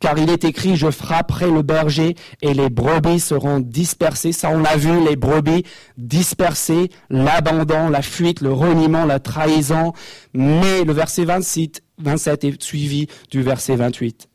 car 0.00 0.16
il 0.16 0.30
est 0.30 0.44
écrit, 0.44 0.76
je 0.76 0.90
frapperai 0.90 1.50
le 1.50 1.62
berger 1.62 2.14
et 2.40 2.54
les 2.54 2.70
brebis 2.70 3.20
seront 3.20 3.60
dispersées. 3.60 4.32
Ça, 4.32 4.50
on 4.50 4.58
l'a 4.58 4.76
vu, 4.76 5.04
les 5.04 5.16
brebis 5.16 5.64
dispersées, 5.96 6.90
l'abandon, 7.10 7.88
la 7.90 8.02
fuite, 8.02 8.40
le 8.40 8.52
reniement, 8.52 9.04
la 9.04 9.18
trahison. 9.18 9.92
Mais 10.34 10.84
le 10.84 10.92
verset 10.92 11.24
27 11.24 12.44
est 12.44 12.62
suivi 12.62 13.08
du 13.30 13.42
verset 13.42 13.76
28. 13.76 14.28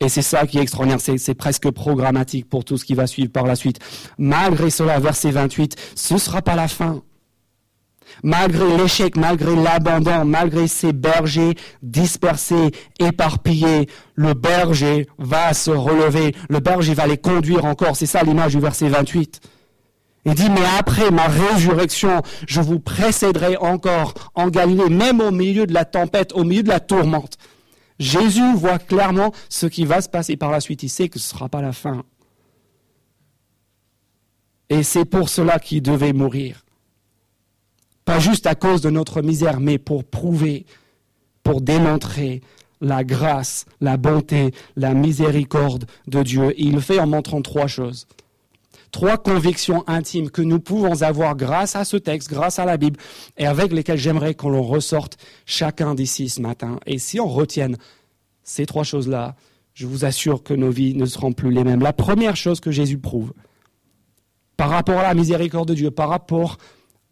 Et 0.00 0.08
c'est 0.08 0.22
ça 0.22 0.46
qui 0.46 0.58
est 0.58 0.62
extraordinaire, 0.62 1.00
c'est 1.00 1.34
presque 1.34 1.70
programmatique 1.70 2.48
pour 2.48 2.64
tout 2.64 2.76
ce 2.76 2.84
qui 2.84 2.94
va 2.94 3.06
suivre 3.06 3.30
par 3.30 3.46
la 3.46 3.54
suite. 3.54 3.78
Malgré 4.18 4.70
cela, 4.70 4.98
verset 4.98 5.30
28, 5.30 5.76
ce 5.94 6.14
ne 6.14 6.18
sera 6.18 6.42
pas 6.42 6.56
la 6.56 6.68
fin. 6.68 7.02
Malgré 8.22 8.76
l'échec, 8.76 9.16
malgré 9.16 9.54
l'abandon, 9.56 10.24
malgré 10.24 10.66
ces 10.66 10.92
bergers 10.92 11.54
dispersés, 11.82 12.70
éparpillés, 12.98 13.88
le 14.14 14.34
berger 14.34 15.08
va 15.18 15.52
se 15.54 15.70
relever, 15.70 16.34
le 16.48 16.60
berger 16.60 16.94
va 16.94 17.06
les 17.06 17.18
conduire 17.18 17.64
encore. 17.64 17.96
C'est 17.96 18.06
ça 18.06 18.22
l'image 18.22 18.52
du 18.52 18.60
verset 18.60 18.88
28. 18.88 19.40
Il 20.24 20.34
dit, 20.34 20.50
mais 20.50 20.64
après 20.78 21.10
ma 21.10 21.26
résurrection, 21.26 22.22
je 22.46 22.60
vous 22.60 22.78
précéderai 22.78 23.56
encore 23.56 24.14
en 24.34 24.48
Galilée, 24.48 24.88
même 24.88 25.20
au 25.20 25.32
milieu 25.32 25.66
de 25.66 25.74
la 25.74 25.84
tempête, 25.84 26.32
au 26.32 26.44
milieu 26.44 26.62
de 26.62 26.68
la 26.68 26.80
tourmente. 26.80 27.38
Jésus 27.98 28.54
voit 28.54 28.78
clairement 28.78 29.32
ce 29.48 29.66
qui 29.66 29.84
va 29.84 30.00
se 30.00 30.08
passer 30.08 30.36
par 30.36 30.50
la 30.50 30.60
suite. 30.60 30.82
Il 30.82 30.88
sait 30.88 31.08
que 31.08 31.18
ce 31.18 31.26
ne 31.26 31.38
sera 31.38 31.48
pas 31.48 31.60
la 31.60 31.72
fin. 31.72 32.04
Et 34.68 34.82
c'est 34.82 35.04
pour 35.04 35.28
cela 35.28 35.58
qu'il 35.58 35.82
devait 35.82 36.12
mourir. 36.12 36.64
Pas 38.04 38.18
juste 38.18 38.46
à 38.46 38.54
cause 38.54 38.80
de 38.80 38.90
notre 38.90 39.22
misère, 39.22 39.60
mais 39.60 39.78
pour 39.78 40.04
prouver, 40.04 40.66
pour 41.42 41.60
démontrer 41.60 42.42
la 42.80 43.04
grâce, 43.04 43.64
la 43.80 43.96
bonté, 43.96 44.52
la 44.76 44.92
miséricorde 44.92 45.86
de 46.08 46.22
Dieu. 46.22 46.52
il 46.58 46.72
le 46.72 46.80
fait 46.80 46.98
en 46.98 47.06
montrant 47.06 47.40
trois 47.40 47.68
choses. 47.68 48.06
Trois 48.90 49.16
convictions 49.16 49.84
intimes 49.86 50.30
que 50.30 50.42
nous 50.42 50.60
pouvons 50.60 51.00
avoir 51.00 51.34
grâce 51.34 51.76
à 51.76 51.84
ce 51.84 51.96
texte, 51.96 52.28
grâce 52.28 52.58
à 52.58 52.66
la 52.66 52.76
Bible, 52.76 52.98
et 53.38 53.46
avec 53.46 53.72
lesquelles 53.72 53.98
j'aimerais 53.98 54.34
qu'on 54.34 54.50
l'on 54.50 54.62
ressorte 54.62 55.16
chacun 55.46 55.94
d'ici 55.94 56.28
ce 56.28 56.42
matin. 56.42 56.78
Et 56.84 56.98
si 56.98 57.18
on 57.18 57.28
retienne 57.28 57.78
ces 58.42 58.66
trois 58.66 58.84
choses-là, 58.84 59.34
je 59.72 59.86
vous 59.86 60.04
assure 60.04 60.42
que 60.42 60.52
nos 60.52 60.70
vies 60.70 60.94
ne 60.94 61.06
seront 61.06 61.32
plus 61.32 61.50
les 61.50 61.64
mêmes. 61.64 61.80
La 61.80 61.94
première 61.94 62.36
chose 62.36 62.60
que 62.60 62.70
Jésus 62.70 62.98
prouve, 62.98 63.32
par 64.58 64.68
rapport 64.68 64.98
à 64.98 65.04
la 65.04 65.14
miséricorde 65.14 65.68
de 65.68 65.74
Dieu, 65.74 65.90
par 65.90 66.10
rapport 66.10 66.58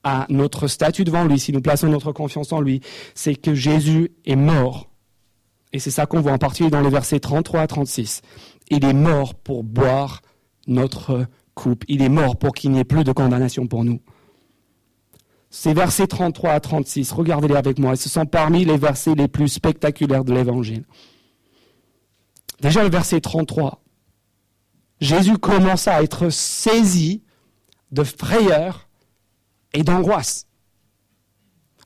à 0.02 0.26
notre 0.28 0.66
statut 0.66 1.04
devant 1.04 1.24
lui, 1.24 1.38
si 1.38 1.52
nous 1.52 1.60
plaçons 1.60 1.88
notre 1.88 2.12
confiance 2.12 2.52
en 2.52 2.60
lui, 2.60 2.80
c'est 3.14 3.34
que 3.34 3.54
Jésus 3.54 4.12
est 4.24 4.36
mort. 4.36 4.88
Et 5.72 5.78
c'est 5.78 5.90
ça 5.90 6.06
qu'on 6.06 6.20
voit 6.20 6.32
en 6.32 6.38
particulier 6.38 6.70
dans 6.70 6.80
les 6.80 6.90
versets 6.90 7.20
33 7.20 7.60
à 7.60 7.66
36. 7.66 8.22
Il 8.70 8.84
est 8.84 8.94
mort 8.94 9.34
pour 9.34 9.62
boire 9.62 10.22
notre 10.66 11.26
il 11.88 12.02
est 12.02 12.08
mort 12.08 12.36
pour 12.36 12.54
qu'il 12.54 12.70
n'y 12.70 12.80
ait 12.80 12.84
plus 12.84 13.04
de 13.04 13.12
condamnation 13.12 13.66
pour 13.66 13.84
nous. 13.84 14.00
Ces 15.50 15.74
versets 15.74 16.06
33 16.06 16.52
à 16.52 16.60
36, 16.60 17.12
regardez-les 17.12 17.56
avec 17.56 17.78
moi. 17.78 17.96
Ce 17.96 18.08
sont 18.08 18.26
parmi 18.26 18.64
les 18.64 18.76
versets 18.76 19.14
les 19.14 19.28
plus 19.28 19.48
spectaculaires 19.48 20.24
de 20.24 20.32
l'Évangile. 20.32 20.84
Déjà 22.60 22.84
le 22.84 22.90
verset 22.90 23.20
33. 23.20 23.82
Jésus 25.00 25.38
commença 25.38 25.94
à 25.94 26.02
être 26.02 26.28
saisi 26.28 27.24
de 27.90 28.04
frayeur 28.04 28.88
et 29.72 29.82
d'angoisse. 29.82 30.46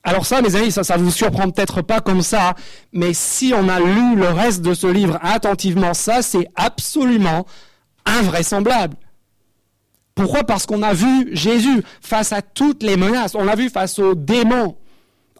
Alors 0.03 0.25
ça, 0.25 0.41
mes 0.41 0.55
amis, 0.55 0.71
ça, 0.71 0.83
ça 0.83 0.97
vous 0.97 1.09
surprend 1.09 1.49
peut-être 1.49 1.81
pas 1.81 1.99
comme 1.99 2.21
ça, 2.21 2.53
mais 2.93 3.13
si 3.13 3.53
on 3.55 3.67
a 3.67 3.79
lu 3.79 4.15
le 4.15 4.27
reste 4.27 4.61
de 4.61 4.75
ce 4.75 4.85
livre 4.85 5.17
attentivement, 5.21 5.95
ça, 5.95 6.21
c'est 6.21 6.47
absolument 6.55 7.45
invraisemblable. 8.05 8.97
Pourquoi? 10.13 10.43
Parce 10.43 10.67
qu'on 10.67 10.83
a 10.83 10.93
vu 10.93 11.35
Jésus 11.35 11.83
face 12.01 12.31
à 12.33 12.43
toutes 12.43 12.83
les 12.83 12.97
menaces, 12.97 13.33
on 13.33 13.43
l'a 13.43 13.55
vu 13.55 13.69
face 13.69 13.97
aux 13.97 14.13
démons, 14.13 14.77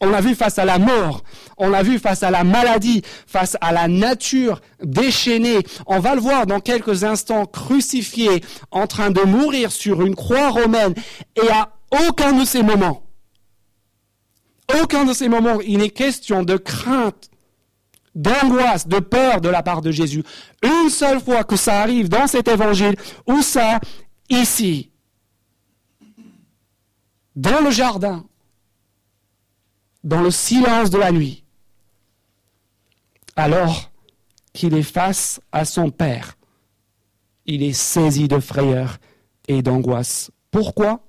on 0.02 0.10
l'a 0.10 0.20
vu 0.20 0.36
face 0.36 0.58
à 0.60 0.66
la 0.66 0.80
mort, 0.80 1.24
on 1.58 1.70
l'a 1.70 1.84
vu 1.84 2.00
face 2.00 2.24
à 2.24 2.32
la 2.32 2.44
maladie, 2.44 3.04
face 3.28 3.56
à 3.62 3.72
la 3.72 3.88
nature 3.88 4.62
déchaînée. 4.84 5.60
On 5.86 6.00
va 6.00 6.16
le 6.16 6.22
voir 6.22 6.48
dans 6.48 6.60
quelques 6.60 7.04
instants 7.04 7.46
crucifié, 7.46 8.44
en 8.72 8.88
train 8.88 9.12
de 9.12 9.22
mourir 9.22 9.72
sur 9.72 10.02
une 10.02 10.16
croix 10.16 10.50
romaine. 10.50 10.94
Et 11.38 11.50
à 11.50 11.70
aucun 12.08 12.34
de 12.34 12.46
ces 12.46 12.64
moments, 12.64 13.04
aucun 14.82 15.06
de 15.06 15.14
ces 15.14 15.30
moments, 15.30 15.62
il 15.62 15.78
n'est 15.80 15.90
question 15.90 16.44
de 16.44 16.58
crainte, 16.58 17.30
d'angoisse, 18.16 18.88
de 18.88 19.00
peur 19.00 19.42
de 19.42 19.50
la 19.50 19.62
part 19.62 19.82
de 19.82 19.92
Jésus. 19.92 20.24
Une 20.64 20.90
seule 20.90 21.20
fois 21.20 21.44
que 21.44 21.56
ça 21.56 21.82
arrive 21.82 22.10
dans 22.10 22.28
cet 22.28 22.48
évangile, 22.48 22.96
où 23.28 23.42
ça, 23.42 23.80
ici, 24.30 24.92
dans 27.36 27.62
le 27.62 27.72
jardin, 27.72 28.26
dans 30.04 30.22
le 30.22 30.32
silence 30.32 30.90
de 30.90 30.98
la 30.98 31.12
nuit, 31.12 31.44
alors 33.36 33.92
qu'il 34.54 34.74
est 34.74 34.84
face 34.84 35.42
à 35.52 35.66
son 35.66 35.90
Père, 35.90 36.38
il 37.46 37.62
est 37.62 37.74
saisi 37.74 38.28
de 38.28 38.40
frayeur 38.40 38.98
et 39.48 39.62
d'angoisse. 39.62 40.32
Pourquoi? 40.52 41.05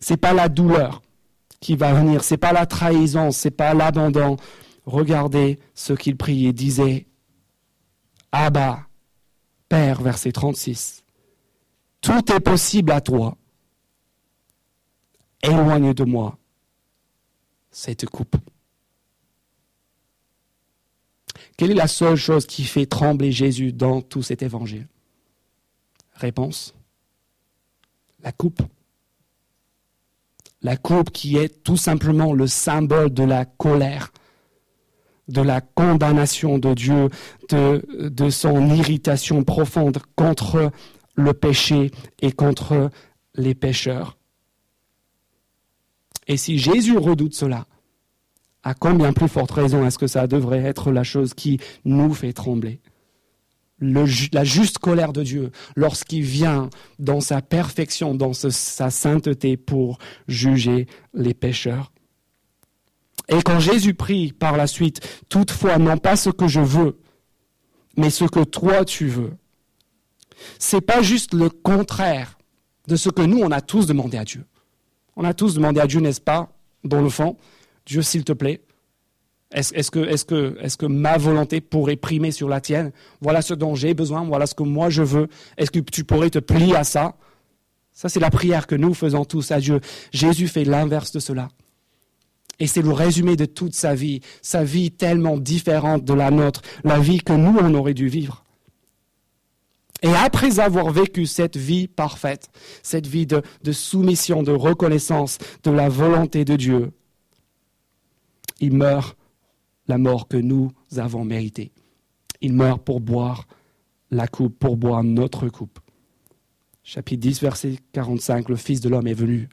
C'est 0.00 0.16
pas 0.16 0.32
la 0.32 0.48
douleur 0.48 1.02
qui 1.60 1.76
va 1.76 1.92
venir, 1.92 2.24
c'est 2.24 2.36
pas 2.36 2.52
la 2.52 2.66
trahison, 2.66 3.30
c'est 3.30 3.50
pas 3.50 3.74
l'abandon. 3.74 4.36
Regardez 4.86 5.58
ce 5.74 5.92
qu'il 5.92 6.16
priait, 6.16 6.52
disait 6.52 7.06
Abba, 8.32 8.86
Père, 9.68 10.00
verset 10.00 10.32
36. 10.32 11.04
Tout 12.00 12.32
est 12.32 12.40
possible 12.40 12.92
à 12.92 13.00
toi. 13.00 13.36
Éloigne 15.42 15.94
de 15.94 16.04
moi 16.04 16.36
cette 17.70 18.06
coupe. 18.06 18.36
Quelle 21.56 21.70
est 21.70 21.74
la 21.74 21.86
seule 21.86 22.16
chose 22.16 22.46
qui 22.46 22.64
fait 22.64 22.86
trembler 22.86 23.32
Jésus 23.32 23.72
dans 23.72 24.00
tout 24.00 24.22
cet 24.22 24.42
évangile? 24.42 24.88
Réponse 26.14 26.74
La 28.22 28.32
coupe. 28.32 28.62
La 30.62 30.76
coupe 30.76 31.10
qui 31.10 31.36
est 31.36 31.62
tout 31.62 31.76
simplement 31.76 32.32
le 32.32 32.46
symbole 32.46 33.12
de 33.12 33.22
la 33.22 33.44
colère, 33.44 34.12
de 35.28 35.40
la 35.40 35.60
condamnation 35.60 36.58
de 36.58 36.74
Dieu, 36.74 37.08
de, 37.48 38.08
de 38.08 38.30
son 38.30 38.68
irritation 38.68 39.42
profonde 39.44 39.98
contre 40.16 40.70
le 41.14 41.32
péché 41.32 41.90
et 42.20 42.32
contre 42.32 42.90
les 43.34 43.54
pécheurs. 43.54 44.18
Et 46.26 46.36
si 46.36 46.58
Jésus 46.58 46.96
redoute 46.96 47.34
cela, 47.34 47.66
à 48.62 48.74
combien 48.74 49.12
plus 49.12 49.28
forte 49.28 49.50
raison 49.50 49.86
est-ce 49.86 49.98
que 49.98 50.06
ça 50.06 50.26
devrait 50.26 50.62
être 50.62 50.92
la 50.92 51.02
chose 51.02 51.34
qui 51.34 51.58
nous 51.84 52.12
fait 52.12 52.32
trembler? 52.32 52.80
La 53.80 54.44
juste 54.44 54.78
colère 54.78 55.12
de 55.12 55.22
Dieu 55.22 55.50
lorsqu'il 55.74 56.22
vient 56.22 56.68
dans 56.98 57.20
sa 57.20 57.40
perfection, 57.40 58.14
dans 58.14 58.32
sa 58.32 58.90
sainteté 58.90 59.56
pour 59.56 59.98
juger 60.28 60.86
les 61.14 61.34
pécheurs. 61.34 61.92
Et 63.28 63.42
quand 63.42 63.60
Jésus 63.60 63.94
prie 63.94 64.32
par 64.32 64.56
la 64.56 64.66
suite, 64.66 65.00
toutefois, 65.28 65.78
non 65.78 65.98
pas 65.98 66.16
ce 66.16 66.30
que 66.30 66.48
je 66.48 66.60
veux, 66.60 66.98
mais 67.96 68.10
ce 68.10 68.24
que 68.24 68.44
toi 68.44 68.84
tu 68.84 69.06
veux, 69.06 69.32
c'est 70.58 70.80
pas 70.80 71.00
juste 71.00 71.32
le 71.32 71.48
contraire 71.48 72.38
de 72.88 72.96
ce 72.96 73.08
que 73.08 73.22
nous, 73.22 73.38
on 73.38 73.50
a 73.50 73.60
tous 73.60 73.86
demandé 73.86 74.18
à 74.18 74.24
Dieu. 74.24 74.44
On 75.16 75.24
a 75.24 75.34
tous 75.34 75.54
demandé 75.54 75.80
à 75.80 75.86
Dieu, 75.86 76.00
n'est-ce 76.00 76.20
pas, 76.20 76.52
dans 76.82 77.02
le 77.02 77.08
fond, 77.08 77.36
Dieu, 77.86 78.02
s'il 78.02 78.24
te 78.24 78.32
plaît, 78.32 78.62
est-ce 79.52 79.90
que, 79.90 80.86
ma 80.86 81.18
volonté 81.18 81.60
pourrait 81.60 81.96
primer 81.96 82.30
sur 82.30 82.48
la 82.48 82.60
tienne? 82.60 82.92
Voilà 83.20 83.42
ce 83.42 83.54
dont 83.54 83.74
j'ai 83.74 83.94
besoin, 83.94 84.22
voilà 84.24 84.46
ce 84.46 84.54
que 84.54 84.62
moi 84.62 84.90
je 84.90 85.02
veux. 85.02 85.28
Est-ce 85.56 85.70
que 85.70 85.80
tu 85.80 86.04
pourrais 86.04 86.30
te 86.30 86.38
plier 86.38 86.76
à 86.76 86.84
ça? 86.84 87.16
Ça, 87.92 88.08
c'est 88.08 88.20
la 88.20 88.30
prière 88.30 88.66
que 88.66 88.76
nous 88.76 88.94
faisons 88.94 89.24
tous 89.24 89.50
à 89.50 89.58
Dieu. 89.58 89.80
Jésus 90.12 90.46
fait 90.46 90.64
l'inverse 90.64 91.10
de 91.12 91.18
cela. 91.18 91.48
Et 92.60 92.66
c'est 92.66 92.82
le 92.82 92.92
résumé 92.92 93.36
de 93.36 93.46
toute 93.46 93.74
sa 93.74 93.94
vie, 93.94 94.20
sa 94.40 94.62
vie 94.62 94.90
tellement 94.90 95.36
différente 95.36 96.04
de 96.04 96.14
la 96.14 96.30
nôtre, 96.30 96.62
la 96.84 96.98
vie 96.98 97.20
que 97.20 97.32
nous, 97.32 97.58
on 97.58 97.74
aurait 97.74 97.94
dû 97.94 98.08
vivre. 98.08 98.44
Et 100.02 100.14
après 100.14 100.60
avoir 100.60 100.90
vécu 100.90 101.26
cette 101.26 101.56
vie 101.56 101.88
parfaite, 101.88 102.48
cette 102.82 103.06
vie 103.06 103.26
de 103.26 103.42
soumission, 103.72 104.42
de 104.42 104.52
reconnaissance 104.52 105.38
de 105.64 105.70
la 105.70 105.88
volonté 105.88 106.44
de 106.44 106.56
Dieu, 106.56 106.92
il 108.60 108.74
meurt 108.74 109.16
la 109.90 109.98
mort 109.98 110.28
que 110.28 110.36
nous 110.36 110.70
avons 110.96 111.24
méritée. 111.24 111.72
Il 112.40 112.54
meurt 112.54 112.82
pour 112.82 113.00
boire 113.00 113.46
la 114.10 114.26
coupe, 114.26 114.58
pour 114.58 114.76
boire 114.76 115.04
notre 115.04 115.48
coupe. 115.48 115.78
Chapitre 116.82 117.20
10, 117.20 117.42
verset 117.42 117.74
45, 117.92 118.48
le 118.48 118.56
Fils 118.56 118.80
de 118.80 118.88
l'homme 118.88 119.06
est 119.06 119.14
venu 119.14 119.48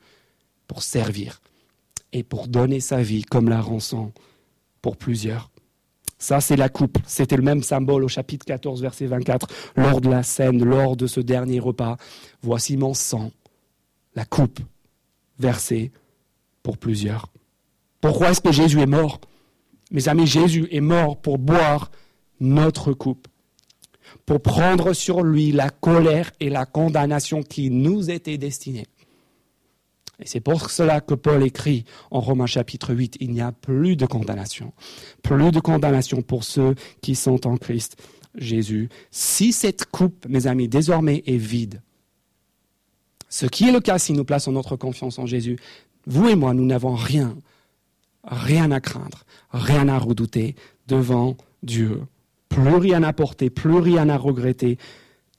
pour 0.67 0.84
servir 0.84 1.41
et 2.13 2.23
pour 2.23 2.47
donner 2.47 2.80
sa 2.80 3.02
vie 3.02 3.23
comme 3.23 3.50
la 3.50 3.60
rançon 3.60 4.13
pour 4.82 4.95
plusieurs. 4.95 5.50
Ça, 6.19 6.39
c'est 6.39 6.56
la 6.56 6.69
coupe. 6.69 6.97
C'était 7.06 7.36
le 7.36 7.43
même 7.43 7.63
symbole 7.63 8.04
au 8.04 8.08
chapitre 8.08 8.45
14, 8.45 8.82
verset 8.82 9.08
24, 9.08 9.47
lors 9.76 10.02
de 10.02 10.10
la 10.10 10.23
scène, 10.23 10.63
lors 10.63 10.95
de 10.95 11.08
ce 11.08 11.19
dernier 11.19 11.60
repas. 11.60 11.97
Voici 12.41 12.78
mon 12.78 12.93
sang, 12.93 13.32
la 14.15 14.26
coupe 14.26 14.60
versée 15.39 15.91
pour 16.63 16.78
plusieurs. 16.78 17.28
Pourquoi 18.02 18.30
est-ce 18.30 18.41
que 18.41 18.52
Jésus 18.52 18.82
est 18.82 18.88
mort? 18.88 19.19
Mes 19.91 20.10
amis, 20.10 20.28
Jésus 20.28 20.67
est 20.71 20.82
mort 20.82 21.17
pour 21.17 21.38
boire 21.38 21.91
notre 22.39 22.93
coupe, 22.93 23.28
pour 24.26 24.41
prendre 24.41 24.93
sur 24.93 25.23
lui 25.23 25.52
la 25.52 25.69
colère 25.69 26.32
et 26.39 26.50
la 26.50 26.65
condamnation 26.65 27.41
qui 27.41 27.69
nous 27.69 28.10
étaient 28.10 28.38
destinées. 28.38 28.88
Et 30.19 30.26
c'est 30.26 30.39
pour 30.39 30.71
cela 30.71 31.00
que 31.00 31.13
Paul 31.13 31.43
écrit 31.43 31.86
en 32.10 32.19
Romains 32.19 32.47
chapitre 32.47 32.93
8, 32.93 33.17
il 33.19 33.32
n'y 33.32 33.41
a 33.41 33.52
plus 33.52 33.95
de 33.95 34.06
condamnation. 34.06 34.73
Plus 35.21 35.52
de 35.52 35.60
condamnation 35.60 36.21
pour 36.21 36.43
ceux 36.43 36.73
qui 37.02 37.13
sont 37.13 37.45
en 37.45 37.58
Christ 37.58 37.97
Jésus. 38.36 38.89
Si 39.12 39.52
cette 39.52 39.86
coupe, 39.86 40.26
mes 40.28 40.47
amis, 40.47 40.67
désormais 40.67 41.23
est 41.28 41.38
vide, 41.38 41.82
ce 43.30 43.45
qui 43.45 43.67
est 43.67 43.71
le 43.71 43.80
cas 43.80 44.00
si 44.00 44.13
nous 44.13 44.23
plaçons 44.23 44.52
notre 44.52 44.76
confiance 44.76 45.19
en 45.19 45.26
Jésus, 45.26 45.58
vous 46.06 46.30
et 46.30 46.36
moi, 46.36 46.54
nous 46.54 46.65
n'avons 46.65 46.95
rien 46.95 47.36
rien 48.27 48.71
à 48.71 48.79
craindre, 48.79 49.23
rien 49.51 49.87
à 49.87 49.97
redouter 49.97 50.55
devant 50.87 51.37
Dieu. 51.63 52.01
Plus 52.49 52.75
rien 52.75 53.03
à 53.03 53.13
porter, 53.13 53.49
plus 53.49 53.77
rien 53.77 54.09
à 54.09 54.17
regretter. 54.17 54.77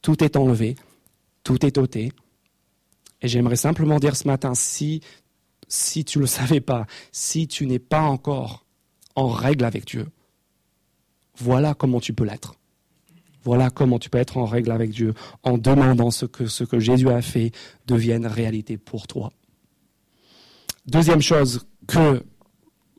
Tout 0.03 0.23
est 0.25 0.37
enlevé, 0.37 0.77
tout 1.45 1.65
est 1.65 1.79
ôté. 1.79 2.13
Et 3.23 3.29
j'aimerais 3.29 3.57
simplement 3.57 3.99
dire 3.99 4.17
ce 4.17 4.27
matin, 4.27 4.55
si, 4.55 5.01
si 5.69 6.05
tu 6.05 6.19
ne 6.19 6.23
le 6.23 6.27
savais 6.27 6.61
pas, 6.61 6.87
si 7.13 7.49
tu 7.49 7.67
n'es 7.67 7.79
pas 7.79 8.03
encore 8.03 8.65
en 9.15 9.29
règle 9.29 9.65
avec 9.65 9.87
Dieu, 9.87 10.07
voilà 11.37 11.75
comment 11.75 12.01
tu 12.01 12.13
peux 12.13 12.25
l'être. 12.25 12.55
Voilà 13.45 13.71
comment 13.71 13.99
tu 13.99 14.11
peux 14.11 14.19
être 14.19 14.37
en 14.37 14.45
règle 14.45 14.71
avec 14.71 14.91
Dieu 14.91 15.15
en 15.43 15.59
demandant 15.59 16.11
ce 16.11 16.27
que, 16.27 16.47
ce 16.47 16.65
que 16.65 16.81
Jésus 16.81 17.09
a 17.09 17.23
fait 17.23 17.53
devienne 17.87 18.27
réalité 18.27 18.77
pour 18.77 19.07
toi. 19.07 19.33
Deuxième 20.87 21.23
chose 21.23 21.67
que 21.87 22.23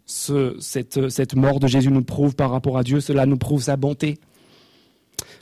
cette, 0.10 1.36
mort 1.36 1.60
de 1.60 1.67
Jésus 1.67 1.91
nous 1.91 2.04
prouve 2.04 2.36
par 2.36 2.52
rapport 2.52 2.78
à 2.78 2.84
Dieu, 2.84 3.00
cela 3.00 3.26
nous 3.26 3.38
prouve 3.38 3.62
sa 3.62 3.78
bonté. 3.78 4.17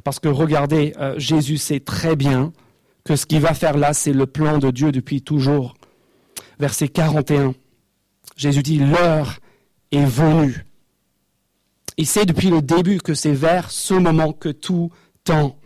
Parce 0.03 0.19
que 0.19 0.27
regardez, 0.27 0.93
euh, 0.99 1.17
Jésus 1.17 1.57
sait 1.57 1.79
très 1.79 2.15
bien 2.15 2.51
que 3.05 3.15
ce 3.15 3.25
qu'il 3.25 3.39
va 3.39 3.53
faire 3.53 3.77
là, 3.77 3.93
c'est 3.93 4.11
le 4.11 4.25
plan 4.25 4.57
de 4.57 4.69
Dieu 4.69 4.91
depuis 4.91 5.21
toujours. 5.21 5.75
Verset 6.59 6.89
41, 6.89 7.53
Jésus 8.35 8.63
dit, 8.63 8.79
l'heure 8.79 9.39
est 9.91 10.05
venue. 10.05 10.65
Il 11.95 12.05
sait 12.05 12.25
depuis 12.25 12.49
le 12.49 12.61
début 12.61 12.99
que 12.99 13.13
c'est 13.13 13.31
vers 13.31 13.71
ce 13.71 13.93
moment 13.93 14.33
que 14.33 14.49
tout 14.49 14.91
tend. 15.23 15.57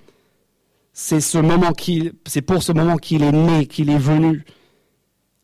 C'est 0.93 1.21
ce 1.21 1.39
moment 1.39 1.73
c'est 2.27 2.41
pour 2.41 2.61
ce 2.61 2.71
moment 2.71 2.97
qu'il 2.97 3.23
est 3.23 3.31
né, 3.31 3.65
qu'il 3.65 3.89
est 3.89 3.97
venu. 3.97 4.45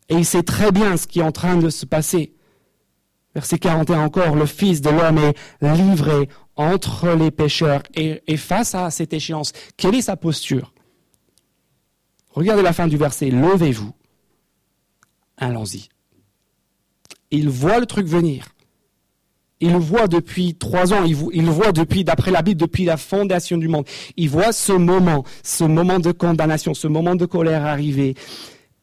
Et 0.10 0.16
il 0.16 0.26
sait 0.26 0.44
très 0.44 0.72
bien 0.72 0.96
ce 0.96 1.08
qui 1.08 1.20
est 1.20 1.24
en 1.24 1.32
train 1.32 1.58
de 1.58 1.70
se 1.70 1.86
passer. 1.86 2.37
Verset 3.38 3.60
41 3.60 4.00
encore, 4.00 4.36
le 4.36 4.48
Fils 4.48 4.82
de 4.82 4.90
l'homme 4.90 5.20
est 5.20 5.36
livré 5.62 6.28
entre 6.56 7.10
les 7.10 7.30
pécheurs. 7.30 7.84
Et, 7.94 8.36
face 8.36 8.74
à 8.74 8.90
cette 8.90 9.14
échéance, 9.14 9.52
quelle 9.78 9.94
est 9.94 10.02
sa 10.02 10.18
posture? 10.18 10.74
Regardez 12.32 12.64
la 12.64 12.74
fin 12.74 12.88
du 12.88 12.98
verset, 12.98 13.30
levez-vous, 13.30 13.94
allons-y. 15.38 15.88
Il 17.30 17.48
voit 17.48 17.80
le 17.80 17.86
truc 17.86 18.08
venir. 18.08 18.56
Il 19.60 19.78
voit 19.78 20.08
depuis 20.08 20.56
trois 20.56 20.92
ans, 20.92 21.04
il, 21.04 21.46
voit 21.46 21.72
depuis, 21.72 22.04
d'après 22.04 22.32
la 22.32 22.42
Bible, 22.42 22.60
depuis 22.60 22.86
la 22.86 22.98
fondation 22.98 23.58
du 23.58 23.68
monde. 23.68 23.86
Il 24.16 24.32
voit 24.32 24.52
ce 24.52 24.72
moment, 24.72 25.24
ce 25.44 25.64
moment 25.64 26.00
de 26.00 26.12
condamnation, 26.12 26.74
ce 26.74 26.88
moment 26.88 27.14
de 27.14 27.28
colère 27.28 27.68
arriver. 27.68 28.16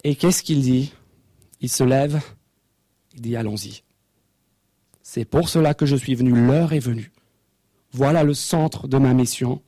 Et 0.04 0.14
qu'est-ce 0.14 0.44
qu'il 0.44 0.62
dit? 0.62 0.92
Il 1.60 1.70
se 1.70 1.82
lève, 1.82 2.20
il 3.16 3.20
dit 3.20 3.34
allons-y. 3.34 3.83
C'est 5.14 5.24
pour 5.24 5.48
cela 5.48 5.74
que 5.74 5.86
je 5.86 5.94
suis 5.94 6.16
venu, 6.16 6.32
l'heure 6.32 6.72
est 6.72 6.80
venue. 6.80 7.12
Voilà 7.92 8.24
le 8.24 8.34
centre 8.34 8.88
de 8.88 8.98
ma 8.98 9.14
mission. 9.14 9.62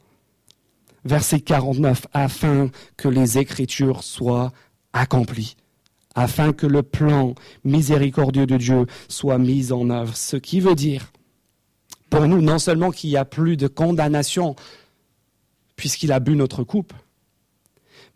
Verset 1.05 1.39
49, 1.39 2.09
afin 2.13 2.69
que 2.97 3.07
les 3.07 3.39
Écritures 3.39 4.03
soient 4.03 4.53
accomplies 4.93 5.57
afin 6.17 6.53
que 6.53 6.67
le 6.67 6.83
plan 6.83 7.35
miséricordieux 7.63 8.47
de 8.47 8.57
Dieu 8.57 8.87
soit 9.07 9.39
mis 9.39 9.71
en 9.71 9.89
œuvre. 9.91 10.17
Ce 10.17 10.37
qui 10.37 10.59
veut 10.59 10.75
dire, 10.75 11.13
pour 12.11 12.27
nous, 12.27 12.41
non 12.41 12.59
seulement 12.59 12.91
qu'il 12.91 13.11
n'y 13.11 13.17
a 13.17 13.27
plus 13.27 13.57
de 13.57 13.69
condamnation 13.69 14.57
puisqu'il 15.77 16.11
a 16.11 16.19
bu 16.19 16.35
notre 16.35 16.65
coupe, 16.65 16.93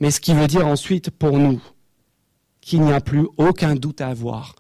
mais 0.01 0.11
ce 0.11 0.19
qui 0.19 0.35
veut 0.35 0.49
dire 0.49 0.67
ensuite 0.67 1.11
pour 1.11 1.39
nous 1.39 1.61
qu'il 2.61 2.81
n'y 2.81 2.93
a 2.93 3.01
plus 3.01 3.29
aucun 3.37 3.77
doute 3.77 4.01
à 4.01 4.09
avoir 4.09 4.57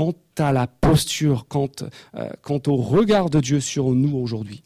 quant 0.00 0.14
à 0.38 0.50
la 0.50 0.66
posture, 0.66 1.46
quant, 1.46 1.68
euh, 2.14 2.30
quant 2.40 2.62
au 2.68 2.76
regard 2.76 3.28
de 3.28 3.38
Dieu 3.38 3.60
sur 3.60 3.90
nous 3.90 4.16
aujourd'hui. 4.16 4.62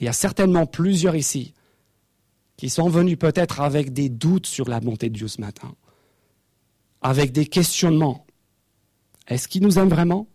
Il 0.00 0.06
y 0.06 0.08
a 0.08 0.14
certainement 0.14 0.64
plusieurs 0.64 1.16
ici 1.16 1.52
qui 2.56 2.70
sont 2.70 2.88
venus 2.88 3.18
peut-être 3.18 3.60
avec 3.60 3.92
des 3.92 4.08
doutes 4.08 4.46
sur 4.46 4.70
la 4.70 4.80
bonté 4.80 5.10
de 5.10 5.14
Dieu 5.14 5.28
ce 5.28 5.42
matin 5.42 5.74
avec 7.02 7.32
des 7.32 7.44
questionnements. 7.44 8.24
Est-ce 9.28 9.48
qu'il 9.48 9.62
nous 9.62 9.78
aime 9.78 9.90
vraiment? 9.90 10.28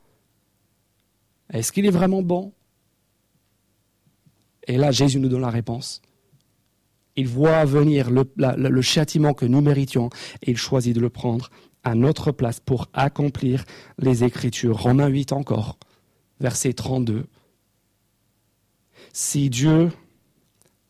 Est-ce 1.52 1.72
qu'il 1.72 1.88
est 1.88 1.92
vraiment 1.92 2.22
bon? 2.22 2.54
Et 4.68 4.78
là, 4.78 4.92
Jésus 4.92 5.20
nous 5.20 5.30
donne 5.30 5.42
la 5.42 5.50
réponse. 5.50 6.04
Il 7.16 7.28
voit 7.28 7.66
venir 7.66 8.12
le, 8.12 8.82
châtiment 8.84 9.34
que 9.34 9.48
nous 9.48 9.62
méritions 9.62 10.12
et 10.44 10.52
il 10.52 10.58
choisit 10.58 10.94
de 10.94 11.00
le 11.00 11.10
prendre 11.10 11.50
à 11.88 11.96
notre 11.96 12.32
place 12.32 12.60
pour 12.60 12.90
accomplir 12.94 13.64
les 13.98 14.24
Écritures. 14.24 14.78
Romains 14.78 15.08
8 15.08 15.32
encore, 15.32 15.78
verset 16.40 16.74
32. 16.74 17.26
Si 19.14 19.50
Dieu 19.50 19.92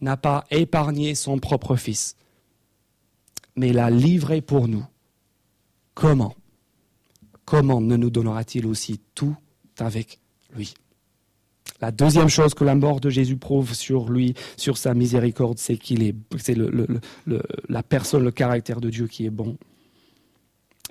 n'a 0.01 0.17
pas 0.17 0.45
épargné 0.49 1.13
son 1.13 1.37
propre 1.37 1.75
Fils, 1.75 2.15
mais 3.55 3.73
l'a 3.73 3.89
livré 3.89 4.41
pour 4.41 4.67
nous, 4.67 4.85
Comment 5.93 6.35
Comment 7.45 7.81
ne 7.81 7.95
nous 7.95 8.11
donnera-t-il 8.11 8.67
aussi 8.67 9.01
tout 9.15 9.35
avec 9.79 10.19
lui? 10.55 10.75
La 11.81 11.89
deuxième 11.89 12.29
chose 12.29 12.53
que 12.53 12.63
la 12.63 12.75
mort 12.75 12.99
de 12.99 13.09
Jésus 13.09 13.37
prouve 13.37 13.73
sur 13.73 14.11
lui, 14.11 14.35
sur 14.57 14.77
sa 14.77 14.93
miséricorde, 14.93 15.57
c'est 15.57 15.77
qu'il 15.77 16.03
est, 16.03 16.15
c'est 16.37 16.55
la 17.67 17.83
personne, 17.83 18.23
le 18.23 18.31
caractère 18.31 18.79
de 18.79 18.91
Dieu 18.91 19.07
qui 19.07 19.25
est 19.25 19.31
bon. 19.31 19.57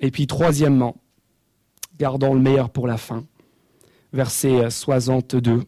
Et 0.01 0.11
puis 0.11 0.27
troisièmement, 0.27 0.97
gardons 1.97 2.33
le 2.33 2.39
meilleur 2.39 2.69
pour 2.69 2.87
la 2.87 2.97
fin. 2.97 3.25
Verset 4.13 4.69
62. 4.69 5.63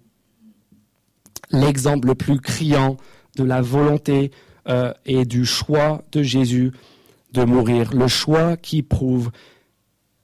L'exemple 1.52 2.08
le 2.08 2.16
plus 2.16 2.40
criant 2.40 2.98
de 3.36 3.44
la 3.44 3.62
volonté 3.62 4.32
euh, 4.68 4.94
et 5.06 5.26
du 5.26 5.46
choix 5.46 6.04
de 6.12 6.22
Jésus 6.22 6.72
de 7.32 7.44
mourir, 7.44 7.94
le 7.94 8.08
choix 8.08 8.58
qui 8.58 8.82
prouve 8.82 9.32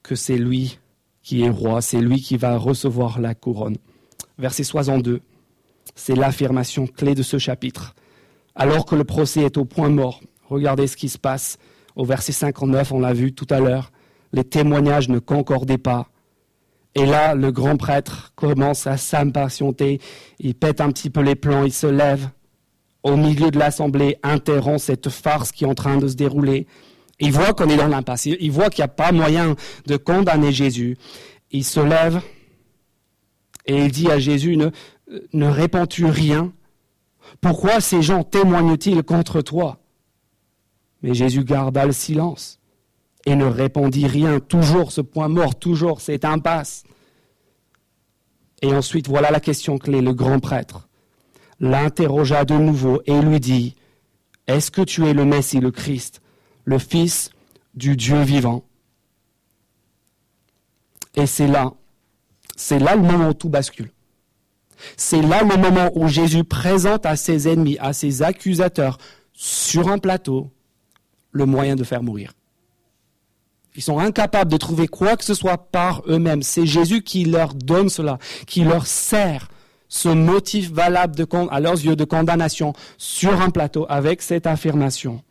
que 0.04 0.16
c'est 0.16 0.38
lui 0.38 0.80
qui 1.22 1.42
est 1.42 1.50
roi, 1.50 1.82
c'est 1.82 2.02
lui 2.02 2.22
qui 2.22 2.38
va 2.38 2.58
recevoir 2.58 3.20
la 3.20 3.34
couronne. 3.34 3.78
Verset 4.38 4.64
62, 4.64 5.22
c'est 5.96 6.16
l'affirmation 6.16 6.86
clé 6.86 7.16
de 7.16 7.24
ce 7.24 7.38
chapitre. 7.38 7.96
Alors 8.54 8.86
que 8.86 8.96
le 8.96 9.04
procès 9.04 9.42
est 9.42 9.58
au 9.58 9.66
point 9.66 9.90
mort, 9.90 10.22
regardez 10.48 10.88
ce 10.88 10.98
qui 10.98 11.10
se 11.10 11.18
passe. 11.18 11.58
Au 11.96 12.06
verset 12.06 12.32
59, 12.32 12.92
on 12.92 13.00
l'a 13.00 13.14
vu 13.14 13.34
tout 13.34 13.48
à 13.50 13.60
l'heure, 13.60 13.92
les 14.36 14.44
témoignages 14.44 15.08
ne 15.08 15.20
concordaient 15.20 15.78
pas. 15.78 16.10
Et 16.94 17.06
là, 17.06 17.36
le 17.36 17.52
grand 17.52 17.78
prêtre 17.78 18.34
commence 18.36 18.86
à 18.86 18.98
s'impatienter, 18.98 20.00
il 20.40 20.56
pète 20.56 20.82
un 20.82 20.90
petit 20.92 21.10
peu 21.10 21.22
les 21.22 21.36
plans, 21.36 21.64
il 21.64 21.74
se 21.74 21.88
lève 21.88 22.30
au 23.02 23.16
milieu 23.16 23.50
de 23.50 23.58
l'assemblée, 23.58 24.18
interrompt 24.24 24.80
cette 24.80 25.10
farce 25.10 25.52
qui 25.52 25.64
est 25.64 25.68
en 25.68 25.74
train 25.74 25.98
de 25.98 26.08
se 26.08 26.16
dérouler. 26.16 26.68
Il 27.20 27.32
voit 27.32 27.54
qu'on 27.54 27.70
est 27.70 27.78
dans 27.78 27.88
l'impasse. 27.88 28.26
Il 28.26 28.52
voit 28.52 28.70
qu'il 28.70 28.82
n'y 28.82 28.86
a 28.86 28.90
pas 28.90 29.12
moyen 29.12 29.56
de 29.86 29.96
condamner 29.96 30.52
Jésus. 30.52 30.98
Il 31.52 31.64
se 31.64 31.80
lève 31.80 32.22
et 33.66 33.86
il 33.86 33.92
dit 33.92 34.10
à 34.12 34.20
Jésus, 34.20 34.58
ne, 34.58 34.70
ne 35.34 35.48
réponds-tu 35.48 36.06
rien? 36.06 36.52
Pourquoi 37.40 37.80
ces 37.80 38.02
gens 38.02 38.24
témoignent-ils 38.24 39.04
contre 39.04 39.42
toi? 39.42 39.78
Mais 41.04 41.14
Jésus 41.14 41.44
garda 41.44 41.86
le 41.86 41.94
silence 41.94 42.60
et 43.26 43.36
ne 43.36 43.46
répondit 43.46 44.08
rien. 44.08 44.40
Toujours 44.40 44.92
ce 44.92 45.02
point 45.02 45.28
mort, 45.28 45.56
toujours 45.56 46.02
cette 46.02 46.26
impasse. 46.26 46.84
Et 48.62 48.74
ensuite, 48.74 49.08
voilà 49.08 49.32
la 49.32 49.40
question 49.40 49.78
clé. 49.78 50.02
Le 50.02 50.14
grand 50.14 50.40
prêtre 50.40 50.88
l'interrogea 51.60 52.46
de 52.46 52.56
nouveau 52.56 53.02
et 53.06 53.20
lui 53.22 53.40
dit, 53.40 53.76
Est-ce 54.48 54.72
que 54.72 54.82
tu 54.82 55.06
es 55.06 55.14
le 55.14 55.26
Messie, 55.26 55.60
le 55.60 55.72
Christ 55.72 56.22
le 56.68 56.80
Fils 56.80 57.30
du 57.76 57.96
Dieu 57.96 58.22
vivant? 58.22 58.64
Et 61.16 61.28
c'est 61.28 61.48
là, 61.48 61.72
c'est 62.56 62.80
là 62.80 62.96
le 62.96 63.04
moment 63.04 63.30
où 63.30 63.34
tout 63.34 63.50
bascule. 63.50 63.92
C'est 64.98 65.22
là 65.22 65.44
le 65.44 65.58
moment 65.58 65.92
où 65.96 66.08
Jésus 66.08 66.44
présente 66.44 67.06
à 67.06 67.16
ses 67.16 67.48
ennemis, 67.48 67.78
à 67.80 67.94
ses 67.94 68.24
accusateurs, 68.24 68.98
sur 69.32 69.88
un 69.90 70.00
plateau, 70.00 70.52
le 71.32 71.46
moyen 71.46 71.76
de 71.76 71.84
faire 71.84 72.04
mourir. 72.04 72.34
Ils 73.76 73.84
sont 73.84 74.00
incapables 74.00 74.52
de 74.52 74.58
trouver 74.58 74.88
quoi 74.88 75.18
que 75.18 75.26
ce 75.26 75.34
soit 75.34 75.58
par 75.58 76.02
eux-mêmes. 76.08 76.44
C'est 76.44 76.66
Jésus 76.66 77.02
qui 77.02 77.26
leur 77.26 77.54
donne 77.54 77.90
cela, 77.90 78.18
qui 78.48 78.64
leur 78.64 78.88
sert 78.88 79.50
ce 79.88 80.10
motif 80.10 80.72
valable 80.72 81.16
de, 81.16 81.28
à 81.52 81.60
leurs 81.60 81.74
yeux 81.74 81.96
de 81.96 82.06
condamnation 82.06 82.74
sur 82.98 83.42
un 83.42 83.50
plateau 83.50 83.86
avec 83.90 84.22
cette 84.22 84.48
affirmation. 84.48 85.22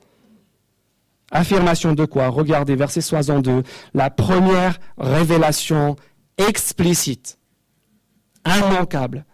Affirmation 1.30 1.94
de 1.94 2.04
quoi? 2.04 2.28
Regardez 2.28 2.76
verset 2.76 3.00
62, 3.00 3.62
la 3.92 4.10
première 4.10 4.78
révélation 4.98 5.96
explicite, 6.38 7.38
immanquable, 8.46 9.24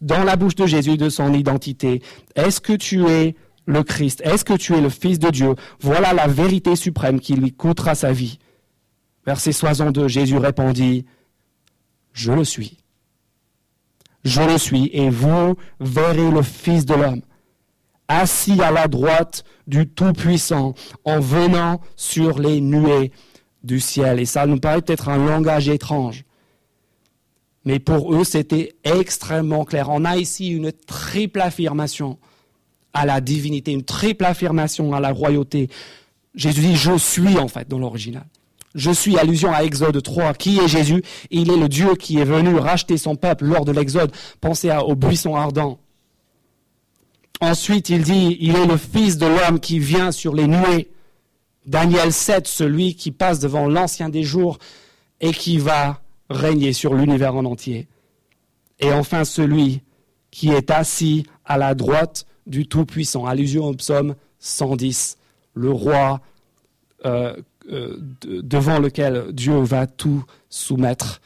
dans 0.00 0.24
la 0.24 0.36
bouche 0.36 0.56
de 0.56 0.66
Jésus 0.66 0.96
de 0.96 1.08
son 1.08 1.32
identité. 1.32 2.02
Est-ce 2.34 2.60
que 2.60 2.74
tu 2.74 3.06
es 3.06 3.36
le 3.68 3.82
Christ 3.82 4.22
Est-ce 4.24 4.44
que 4.44 4.54
tu 4.54 4.74
es 4.74 4.80
le 4.80 4.88
Fils 4.88 5.18
de 5.18 5.30
Dieu? 5.30 5.54
Voilà 5.80 6.12
la 6.14 6.26
vérité 6.26 6.74
suprême 6.74 7.20
qui 7.20 7.34
lui 7.34 7.52
coûtera 7.52 7.94
sa 7.94 8.12
vie. 8.12 8.38
Verset 9.26 9.52
62, 9.52 10.08
Jésus 10.08 10.38
répondit, 10.38 11.04
Je 12.12 12.32
le 12.32 12.44
suis. 12.44 12.78
Je 14.24 14.40
le 14.40 14.58
suis, 14.58 14.90
et 14.92 15.10
vous 15.10 15.54
verrez 15.80 16.30
le 16.30 16.42
Fils 16.42 16.86
de 16.86 16.94
l'homme 16.94 17.22
assis 18.08 18.60
à 18.62 18.70
la 18.70 18.88
droite 18.88 19.44
du 19.66 19.86
Tout-Puissant, 19.86 20.74
en 21.04 21.20
venant 21.20 21.82
sur 21.94 22.38
les 22.38 22.62
nuées 22.62 23.12
du 23.62 23.80
ciel. 23.80 24.18
Et 24.18 24.24
ça 24.24 24.46
nous 24.46 24.58
paraît 24.58 24.80
peut-être 24.80 25.10
un 25.10 25.18
langage 25.18 25.68
étrange. 25.68 26.24
Mais 27.66 27.78
pour 27.78 28.14
eux, 28.14 28.24
c'était 28.24 28.74
extrêmement 28.82 29.66
clair. 29.66 29.90
On 29.90 30.06
a 30.06 30.16
ici 30.16 30.48
une 30.48 30.72
triple 30.72 31.42
affirmation 31.42 32.18
à 32.98 33.06
la 33.06 33.20
divinité, 33.20 33.70
une 33.72 33.84
triple 33.84 34.24
affirmation 34.24 34.92
à 34.92 35.00
la 35.00 35.12
royauté. 35.12 35.70
Jésus 36.34 36.60
dit 36.60 36.76
je 36.76 36.98
suis 36.98 37.38
en 37.38 37.46
fait 37.46 37.68
dans 37.68 37.78
l'original. 37.78 38.26
Je 38.74 38.90
suis 38.90 39.16
allusion 39.16 39.52
à 39.52 39.62
Exode 39.62 40.02
3. 40.02 40.34
Qui 40.34 40.58
est 40.58 40.68
Jésus? 40.68 41.02
Il 41.30 41.50
est 41.50 41.56
le 41.56 41.68
Dieu 41.68 41.94
qui 41.94 42.18
est 42.18 42.24
venu 42.24 42.56
racheter 42.56 42.98
son 42.98 43.16
peuple 43.16 43.46
lors 43.46 43.64
de 43.64 43.72
l'Exode. 43.72 44.12
Pensez 44.40 44.70
au 44.70 44.94
buisson 44.94 45.36
ardent. 45.36 45.78
Ensuite, 47.40 47.88
il 47.88 48.02
dit, 48.02 48.36
il 48.40 48.56
est 48.56 48.66
le 48.66 48.76
Fils 48.76 49.16
de 49.16 49.26
l'homme 49.26 49.60
qui 49.60 49.78
vient 49.78 50.10
sur 50.10 50.34
les 50.34 50.48
nuées. 50.48 50.90
Daniel 51.66 52.12
7, 52.12 52.46
celui 52.46 52.94
qui 52.94 53.10
passe 53.10 53.38
devant 53.38 53.68
l'ancien 53.68 54.08
des 54.08 54.22
jours 54.24 54.58
et 55.20 55.32
qui 55.32 55.58
va 55.58 56.02
régner 56.28 56.72
sur 56.72 56.94
l'univers 56.94 57.36
en 57.36 57.44
entier. 57.44 57.86
Et 58.80 58.92
enfin, 58.92 59.24
celui 59.24 59.82
qui 60.30 60.50
est 60.50 60.70
assis 60.70 61.24
à 61.44 61.58
la 61.58 61.74
droite 61.74 62.26
du 62.48 62.66
Tout-Puissant. 62.66 63.26
Allusion 63.26 63.66
au 63.66 63.74
psaume 63.74 64.14
110, 64.40 65.18
le 65.54 65.70
roi 65.70 66.20
euh, 67.04 67.36
euh, 67.70 67.96
devant 68.22 68.78
lequel 68.78 69.32
Dieu 69.32 69.58
va 69.60 69.86
tout 69.86 70.24
soumettre. 70.48 71.20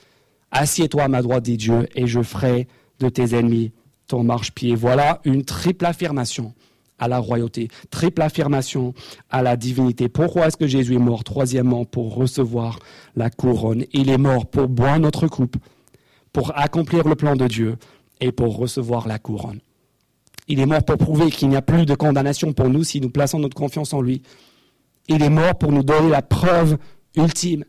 Assieds-toi 0.51 1.05
à 1.05 1.09
ma 1.09 1.23
droite, 1.23 1.45
dit 1.45 1.57
Dieu, 1.57 1.89
et 1.95 2.07
je 2.07 2.23
ferai 2.23 2.69
de 2.99 3.09
tes 3.09 3.35
ennemis 3.35 3.73
marche-pied. 4.21 4.75
Voilà 4.75 5.21
une 5.25 5.45
triple 5.45 5.87
affirmation 5.87 6.53
à 6.99 7.09
la 7.09 7.19
royauté, 7.19 7.69
triple 7.91 8.23
affirmation 8.23 8.95
à 9.31 9.43
la 9.43 9.57
divinité. 9.57 10.09
Pourquoi 10.09 10.47
est-ce 10.47 10.57
que 10.57 10.67
Jésus 10.67 10.95
est 10.95 10.99
mort? 10.99 11.25
Troisièmement, 11.25 11.85
pour 11.85 12.15
recevoir 12.15 12.79
la 13.17 13.31
couronne. 13.31 13.87
Il 13.93 14.11
est 14.11 14.19
mort 14.19 14.47
pour 14.47 14.69
boire 14.69 15.01
notre 15.01 15.27
coupe, 15.27 15.57
pour 16.33 16.57
accomplir 16.57 17.09
le 17.09 17.17
plan 17.17 17.35
de 17.35 17.49
Dieu 17.49 17.77
et 18.21 18.31
pour 18.31 18.57
recevoir 18.57 19.09
la 19.09 19.19
couronne. 19.19 19.61
Il 20.49 20.61
est 20.61 20.67
mort 20.67 20.85
pour 20.85 20.97
prouver 20.99 21.31
qu'il 21.31 21.49
n'y 21.49 21.57
a 21.57 21.63
plus 21.63 21.87
de 21.87 21.95
condamnation 21.95 22.53
pour 22.53 22.69
nous 22.69 22.85
si 22.85 23.01
nous 23.01 23.11
plaçons 23.11 23.39
notre 23.39 23.57
confiance 23.57 23.93
en 23.93 24.01
lui. 24.01 24.23
Il 25.09 25.23
est 25.23 25.31
mort 25.31 25.57
pour 25.57 25.73
nous 25.73 25.83
donner 25.83 26.09
la 26.09 26.23
preuve 26.23 26.79
ultime 27.17 27.65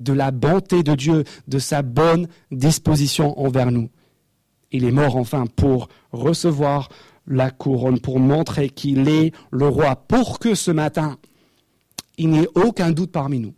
de 0.00 0.12
la 0.12 0.30
bonté 0.30 0.82
de 0.82 0.94
Dieu, 0.94 1.24
de 1.48 1.58
sa 1.58 1.82
bonne 1.82 2.28
disposition 2.50 3.38
envers 3.38 3.70
nous. 3.70 3.90
Il 4.72 4.84
est 4.84 4.92
mort 4.92 5.16
enfin 5.16 5.44
pour 5.46 5.88
recevoir 6.12 6.88
la 7.26 7.50
couronne, 7.50 8.00
pour 8.00 8.18
montrer 8.18 8.68
qu'il 8.68 9.08
est 9.08 9.32
le 9.50 9.68
roi, 9.68 9.96
pour 9.96 10.38
que 10.38 10.54
ce 10.54 10.70
matin, 10.70 11.16
il 12.18 12.30
n'y 12.30 12.40
ait 12.40 12.48
aucun 12.54 12.90
doute 12.90 13.12
parmi 13.12 13.38
nous 13.38 13.54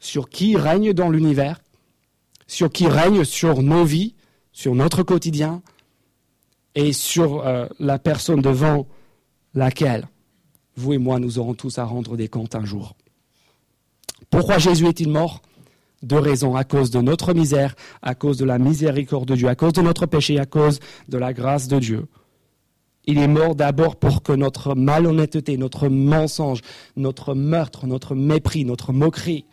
sur 0.00 0.30
qui 0.30 0.56
règne 0.56 0.92
dans 0.92 1.10
l'univers, 1.10 1.60
sur 2.46 2.72
qui 2.72 2.88
règne 2.88 3.24
sur 3.24 3.62
nos 3.62 3.84
vies, 3.84 4.16
sur 4.50 4.74
notre 4.74 5.02
quotidien 5.02 5.62
et 6.80 6.92
sur 6.92 7.46
euh, 7.46 7.66
la 7.78 7.98
personne 7.98 8.40
devant 8.40 8.86
laquelle 9.54 10.08
vous 10.76 10.94
et 10.94 10.98
moi 10.98 11.18
nous 11.18 11.38
aurons 11.38 11.54
tous 11.54 11.78
à 11.78 11.84
rendre 11.84 12.16
des 12.16 12.28
comptes 12.28 12.54
un 12.54 12.64
jour. 12.64 12.96
Pourquoi 14.30 14.58
Jésus 14.58 14.86
est-il 14.86 15.10
mort? 15.10 15.42
Deux 16.02 16.18
raisons, 16.18 16.56
à 16.56 16.64
cause 16.64 16.90
de 16.90 17.00
notre 17.00 17.34
misère, 17.34 17.74
à 18.00 18.14
cause 18.14 18.38
de 18.38 18.46
la 18.46 18.58
miséricorde 18.58 19.28
de 19.28 19.36
Dieu, 19.36 19.48
à 19.48 19.54
cause 19.54 19.74
de 19.74 19.82
notre 19.82 20.06
péché, 20.06 20.38
à 20.38 20.46
cause 20.46 20.80
de 21.08 21.18
la 21.18 21.34
grâce 21.34 21.68
de 21.68 21.78
Dieu. 21.78 22.06
Il 23.04 23.18
est 23.18 23.28
mort 23.28 23.54
d'abord 23.54 23.96
pour 23.96 24.22
que 24.22 24.32
notre 24.32 24.74
malhonnêteté, 24.74 25.58
notre 25.58 25.88
mensonge, 25.88 26.62
notre 26.96 27.34
meurtre, 27.34 27.86
notre 27.86 28.14
mépris, 28.14 28.64
notre 28.64 28.94
moquerie, 28.94 29.44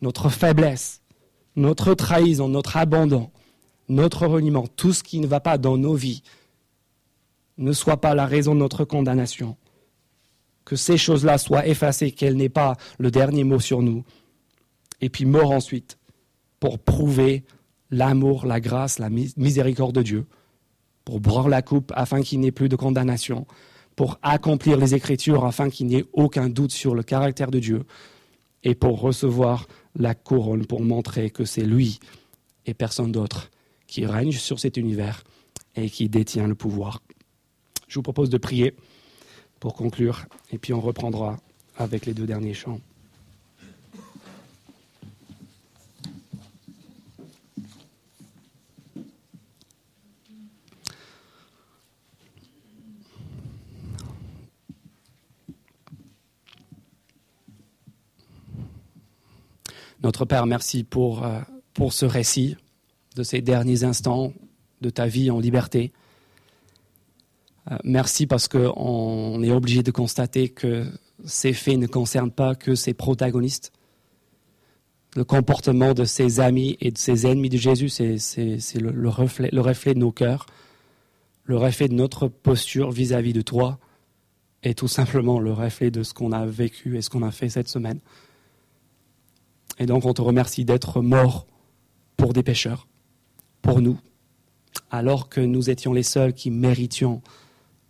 notre 0.00 0.30
faiblesse, 0.30 1.02
notre 1.56 1.92
trahison, 1.92 2.48
notre 2.48 2.78
abandon, 2.78 3.30
notre 3.90 4.26
reniement, 4.26 4.66
tout 4.66 4.92
ce 4.92 5.02
qui 5.02 5.20
ne 5.20 5.26
va 5.26 5.40
pas 5.40 5.58
dans 5.58 5.76
nos 5.76 5.94
vies, 5.94 6.22
ne 7.58 7.72
soit 7.72 8.00
pas 8.00 8.14
la 8.14 8.24
raison 8.24 8.54
de 8.54 8.60
notre 8.60 8.84
condamnation. 8.84 9.56
Que 10.64 10.76
ces 10.76 10.96
choses-là 10.96 11.36
soient 11.36 11.66
effacées, 11.66 12.12
qu'elles 12.12 12.36
n'aient 12.36 12.48
pas 12.48 12.76
le 12.98 13.10
dernier 13.10 13.44
mot 13.44 13.60
sur 13.60 13.82
nous. 13.82 14.04
Et 15.00 15.10
puis 15.10 15.24
mort 15.24 15.50
ensuite, 15.50 15.98
pour 16.60 16.78
prouver 16.78 17.44
l'amour, 17.90 18.46
la 18.46 18.60
grâce, 18.60 18.98
la 18.98 19.10
miséricorde 19.10 19.94
de 19.94 20.02
Dieu, 20.02 20.26
pour 21.04 21.20
boire 21.20 21.48
la 21.48 21.60
coupe 21.60 21.92
afin 21.96 22.22
qu'il 22.22 22.40
n'y 22.40 22.46
ait 22.46 22.52
plus 22.52 22.68
de 22.68 22.76
condamnation, 22.76 23.46
pour 23.96 24.18
accomplir 24.22 24.76
les 24.76 24.94
Écritures 24.94 25.44
afin 25.44 25.68
qu'il 25.68 25.86
n'y 25.86 25.96
ait 25.96 26.06
aucun 26.12 26.48
doute 26.48 26.72
sur 26.72 26.94
le 26.94 27.02
caractère 27.02 27.50
de 27.50 27.58
Dieu, 27.58 27.84
et 28.62 28.74
pour 28.74 29.00
recevoir 29.00 29.66
la 29.96 30.14
couronne 30.14 30.66
pour 30.66 30.82
montrer 30.82 31.30
que 31.30 31.44
c'est 31.44 31.64
lui 31.64 31.98
et 32.66 32.74
personne 32.74 33.10
d'autre 33.10 33.50
qui 33.90 34.06
règne 34.06 34.30
sur 34.30 34.60
cet 34.60 34.76
univers 34.76 35.24
et 35.74 35.90
qui 35.90 36.08
détient 36.08 36.46
le 36.46 36.54
pouvoir. 36.54 37.02
Je 37.88 37.96
vous 37.96 38.02
propose 38.02 38.30
de 38.30 38.38
prier 38.38 38.76
pour 39.58 39.74
conclure 39.74 40.26
et 40.52 40.58
puis 40.58 40.72
on 40.72 40.80
reprendra 40.80 41.38
avec 41.76 42.06
les 42.06 42.14
deux 42.14 42.26
derniers 42.26 42.54
chants. 42.54 42.80
Notre 60.02 60.24
Père, 60.24 60.46
merci 60.46 60.84
pour, 60.84 61.26
euh, 61.26 61.40
pour 61.74 61.92
ce 61.92 62.06
récit 62.06 62.56
de 63.16 63.22
ces 63.22 63.40
derniers 63.40 63.84
instants 63.84 64.32
de 64.80 64.90
ta 64.90 65.06
vie 65.06 65.30
en 65.30 65.40
liberté. 65.40 65.92
Euh, 67.70 67.76
merci 67.84 68.26
parce 68.26 68.48
qu'on 68.48 69.42
est 69.42 69.52
obligé 69.52 69.82
de 69.82 69.90
constater 69.90 70.48
que 70.48 70.86
ces 71.24 71.52
faits 71.52 71.78
ne 71.78 71.86
concernent 71.86 72.30
pas 72.30 72.54
que 72.54 72.74
ses 72.74 72.94
protagonistes. 72.94 73.72
Le 75.16 75.24
comportement 75.24 75.92
de 75.92 76.04
ses 76.04 76.40
amis 76.40 76.76
et 76.80 76.92
de 76.92 76.98
ses 76.98 77.26
ennemis 77.26 77.48
de 77.48 77.58
Jésus, 77.58 77.88
c'est 77.88 78.16
le, 78.78 79.08
reflet, 79.08 79.48
le 79.52 79.60
reflet 79.60 79.92
de 79.94 79.98
nos 79.98 80.12
cœurs, 80.12 80.46
le 81.44 81.56
reflet 81.56 81.88
de 81.88 81.94
notre 81.94 82.28
posture 82.28 82.92
vis-à-vis 82.92 83.32
-vis 83.32 83.34
de 83.34 83.42
toi, 83.42 83.80
et 84.62 84.74
tout 84.74 84.88
simplement 84.88 85.40
le 85.40 85.52
reflet 85.52 85.90
de 85.90 86.02
ce 86.02 86.14
qu'on 86.14 86.32
a 86.32 86.46
vécu 86.46 86.96
et 86.96 87.02
ce 87.02 87.10
qu'on 87.10 87.22
a 87.22 87.32
fait 87.32 87.48
cette 87.48 87.68
semaine. 87.68 88.00
Et 89.78 89.86
donc 89.86 90.04
on 90.04 90.12
te 90.12 90.22
remercie 90.22 90.64
d'être 90.64 91.00
mort 91.00 91.46
pour 92.16 92.32
des 92.32 92.42
pécheurs, 92.42 92.86
pour 93.62 93.80
nous, 93.80 93.98
alors 94.90 95.28
que 95.28 95.40
nous 95.40 95.70
étions 95.70 95.92
les 95.92 96.02
seuls 96.02 96.32
qui 96.32 96.50
méritions 96.50 97.22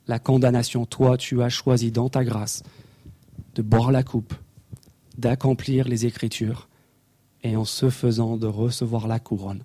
la 0.06 0.18
condamnation. 0.18 0.86
Toi, 0.86 1.16
tu 1.16 1.42
as 1.42 1.48
choisi 1.48 1.90
dans 1.90 2.08
ta 2.08 2.24
grâce 2.24 2.62
de 3.54 3.62
boire 3.62 3.92
la 3.92 4.02
coupe, 4.02 4.34
d'accomplir 5.18 5.88
les 5.88 6.06
Écritures, 6.06 6.68
et 7.42 7.56
en 7.56 7.64
ce 7.64 7.90
faisant 7.90 8.36
de 8.36 8.46
recevoir 8.46 9.08
la 9.08 9.18
couronne. 9.18 9.64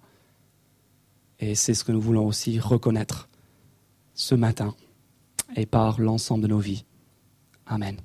Et 1.39 1.56
c'est 1.56 1.74
ce 1.74 1.84
que 1.84 1.91
nous 1.91 2.01
voulons 2.01 2.26
aussi 2.26 2.60
reconnaître 2.60 3.28
ce 4.14 4.36
matin 4.36 4.74
et 5.56 5.66
par 5.66 5.99
l'ensemble 5.99 6.43
de 6.43 6.47
nos 6.47 6.60
vies. 6.60 6.86
Amen. 7.66 7.97